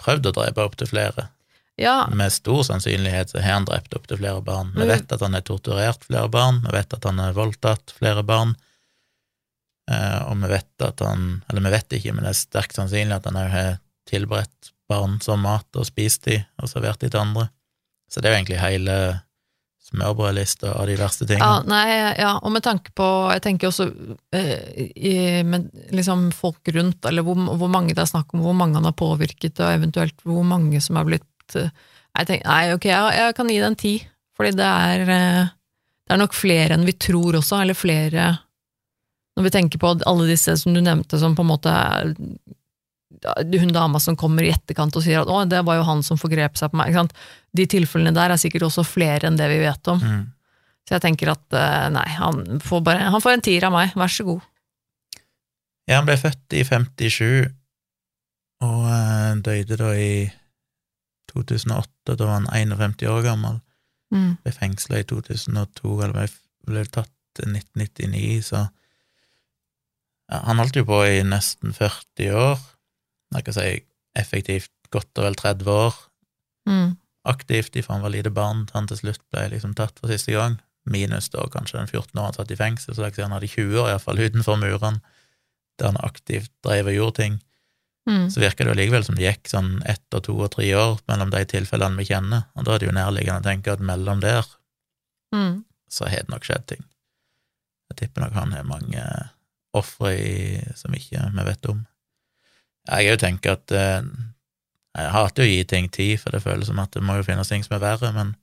[0.00, 1.28] prøvd å drepe opptil flere.
[1.76, 4.72] ja, Med stor sannsynlighet så har han drept opptil flere barn.
[4.76, 8.22] Vi vet at han har torturert flere barn, vi vet at han har voldtatt flere
[8.22, 8.54] barn,
[9.90, 13.16] eh, og vi vet at han Eller vi vet ikke, men det er sterkt sannsynlig
[13.16, 13.78] at han òg har
[14.08, 17.48] tilberedt barn som mat og spist de og servert de til andre.
[18.10, 18.96] Så det er jo egentlig hele
[19.94, 21.70] smørbrødlista av de verste ja, tingene.
[21.70, 21.86] nei,
[22.18, 23.88] ja, og med tanke på Jeg tenker også
[24.34, 25.16] eh, i,
[25.46, 28.88] med liksom folk rundt, eller hvor, hvor mange det er snakk om, hvor mange han
[28.88, 31.70] har påvirket, og eventuelt hvor mange som er blitt eh,
[32.14, 33.94] jeg tenker, Nei, ok, jeg, jeg kan gi den en ti,
[34.36, 35.52] fordi det er eh,
[36.04, 38.28] Det er nok flere enn vi tror også, eller flere
[39.34, 42.14] Når vi tenker på alle disse som du nevnte, som på en måte er
[43.24, 46.20] hun dama som kommer i etterkant og sier at 'å, det var jo han som
[46.20, 47.10] forgrep seg på meg'.
[47.54, 50.00] De tilfellene der er sikkert også flere enn det vi vet om.
[50.00, 50.24] Mm.
[50.84, 53.94] Så jeg tenker at eh, nei, han får, bare, han får en tier av meg,
[53.96, 54.42] vær så god.
[55.88, 57.48] Ja, han ble født i 57,
[58.64, 60.30] og eh, døde da i
[61.32, 63.60] 2008, da var han 51 år gammel.
[64.14, 64.36] Mm.
[64.44, 66.28] ble fengsla i 2002, eller ble,
[66.68, 68.66] ble tatt i 1999, så
[70.30, 72.60] ja, Han holdt jo på i nesten 40 år.
[73.34, 73.68] Jeg kan si
[74.16, 75.94] effektivt godt og vel 30 år
[76.66, 76.96] Mm.
[77.26, 80.32] aktivt ifra han var lite barn til han til slutt ble liksom tatt for siste
[80.32, 80.54] gang.
[80.86, 83.48] Minus da kanskje den 14 år han satt i fengsel, så jeg sier han hadde
[83.48, 85.00] 20 år iallfall utenfor murene,
[85.78, 87.36] der han aktivt drev og gjorde ting.
[88.08, 88.30] Mm.
[88.30, 91.00] Så virker det jo likevel som det gikk sånn ett og to og tre år
[91.08, 94.20] mellom de tilfellene vi kjenner, og da er det jo nærliggende å tenke at mellom
[94.20, 94.44] der
[95.34, 95.64] Mm.
[95.90, 96.84] så har det nok skjedd ting.
[97.90, 99.02] Jeg tipper nok han har mange
[99.74, 101.86] ofre som ikke vi vet om.
[102.90, 104.02] Jeg òg tenker at eh,
[104.94, 107.48] jeg hater å gi ting tid, for det føles som at det må jo finnes
[107.50, 108.34] ting som er verre, men,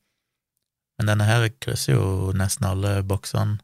[1.00, 3.60] men denne her krysser jo nesten alle boksene.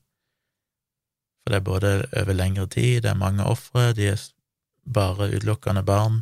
[1.44, 4.24] For det er både over lengre tid, det er mange ofre, de er
[4.88, 6.22] bare utelukkende barn.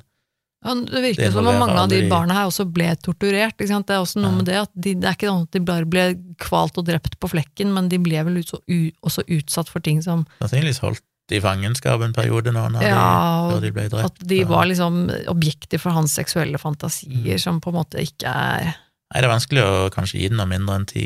[0.65, 3.53] Ja, det virker Det som om mange av de barna her også ble torturert.
[3.59, 4.35] Det er også noe Ja.
[4.37, 6.05] med det at de, det er ikke sånn at de bare ble
[6.41, 10.01] kvalt og drept på flekken, men de ble vel også, u, også utsatt for ting
[10.01, 11.03] som Sannsynligvis holdt
[11.33, 13.03] i fangenskap en periode nå, når Ja,
[13.49, 14.21] før de ble drept.
[14.21, 18.73] At de var liksom objekter for hans seksuelle fantasier, som på en måte ikke er
[19.13, 21.03] Nei, det er vanskelig å kanskje gi den noe mindre enn ti.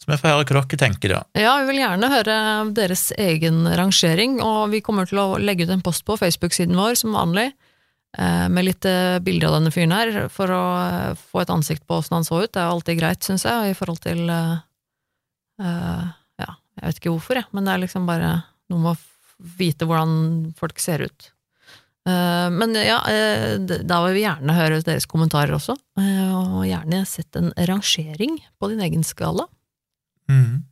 [0.00, 1.20] Så vi får høre hva dere tenker, da.
[1.38, 2.36] Ja, vi vil gjerne høre
[2.76, 6.96] deres egen rangering, og vi kommer til å legge ut en post på Facebook-siden vår
[7.00, 7.52] som vanlig,
[8.18, 11.86] eh, med litt eh, bilder av denne fyren her, for å eh, få et ansikt
[11.86, 12.52] på åssen han så ut.
[12.52, 14.56] Det er alltid greit, syns jeg, i forhold til Ja,
[16.84, 18.34] jeg vet ikke hvorfor, jeg, men det er liksom bare
[18.68, 21.30] noe med å vite hvordan folk ser ut.
[22.04, 27.00] Eh, Men ja, eh, da vil vi gjerne høre deres kommentarer også, eh, og gjerne
[27.08, 29.48] sett en rangering på din egen skala.
[30.28, 30.64] Mm.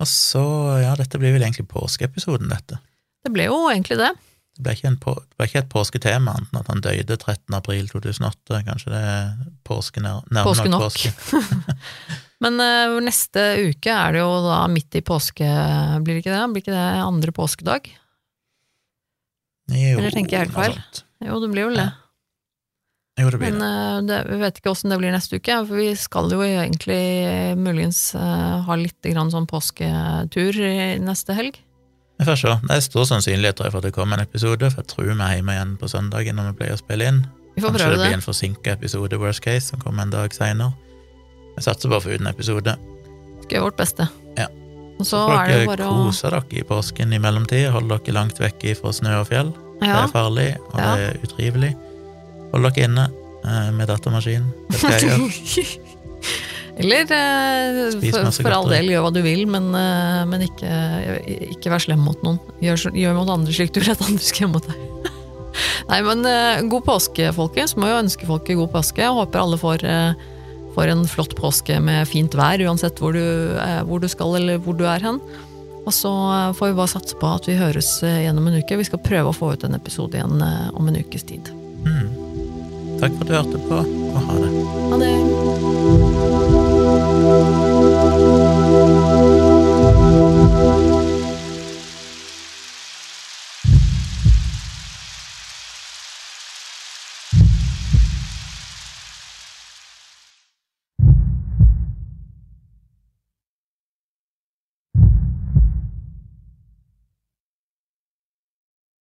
[0.00, 0.44] Og så,
[0.80, 2.80] ja, dette blir vel egentlig påskeepisoden, dette.
[3.24, 4.12] Det ble jo egentlig det.
[4.56, 7.56] Det ble ikke, på, det ble ikke et påsketema, annet enn at han døde 13.
[7.58, 8.62] april 2008.
[8.64, 9.34] Kanskje det er
[9.68, 11.12] påske nær, nærme nok påske.
[12.44, 15.50] Men eh, neste uke er det jo da midt i påske,
[16.04, 16.40] blir det ikke det?
[16.54, 17.92] Blir ikke det andre påskedag?
[19.76, 20.80] Jo, Eller tenker jeg helt feil?
[21.26, 21.88] Jo, det blir vel det.
[23.16, 24.08] Jo, det blir Men det.
[24.08, 27.04] det, vi vet ikke åssen det blir neste uke, for vi skal jo egentlig
[27.60, 30.60] muligens eh, ha litt grann sånn påsketur
[31.04, 31.60] neste helg.
[32.18, 32.52] Vi får se.
[32.64, 35.34] Det er stor sannsynlighet for at det kommer en episode, for jeg tror vi er
[35.36, 37.18] hjemme igjen på søndagen når vi pleier å spille inn.
[37.56, 38.06] Vi får Kanskje prøve det det.
[38.08, 40.72] blir en forsinka episode, worst case, som kommer en dag seinere.
[41.56, 42.76] Jeg satser på for uten episode.
[43.42, 44.08] Skal gjøre vårt beste.
[44.36, 44.46] Ja.
[44.98, 47.70] Og så Så får er det dere bare kose dere i påsken i mellomtida.
[47.72, 49.52] Hold dere langt vekk fra snø og fjell.
[49.80, 50.94] Det er farlig, og Ja.
[50.96, 51.74] det er utrivelig.
[52.52, 53.08] Hold dere inne
[53.44, 54.48] eh, med datamaskinen.
[54.70, 55.95] Det skal jeg gjøre.
[56.76, 60.72] Eller eh, for, for all del, gjør hva du vil, men, eh, men ikke,
[61.56, 62.36] ikke vær slem mot noen.
[62.60, 65.12] Gjør, gjør mot andre slik du vil at andre skal gjøre mot deg.
[65.90, 67.78] Nei, men eh, god påske, folkens.
[67.80, 69.04] Må jo ønske folk god påske.
[69.06, 69.86] Jeg håper alle får,
[70.76, 73.24] får en flott påske med fint vær, uansett hvor du,
[73.88, 75.22] hvor du skal eller hvor du er hen.
[75.86, 76.12] Og så
[76.58, 78.76] får vi bare satse på at vi høres gjennom en uke.
[78.76, 81.48] Vi skal prøve å få ut en episode igjen om en ukes tid.
[81.86, 82.25] Mm.
[83.00, 83.76] Takk for at du hørte på,
[84.14, 84.50] og ha det.
[84.90, 85.16] Ha det!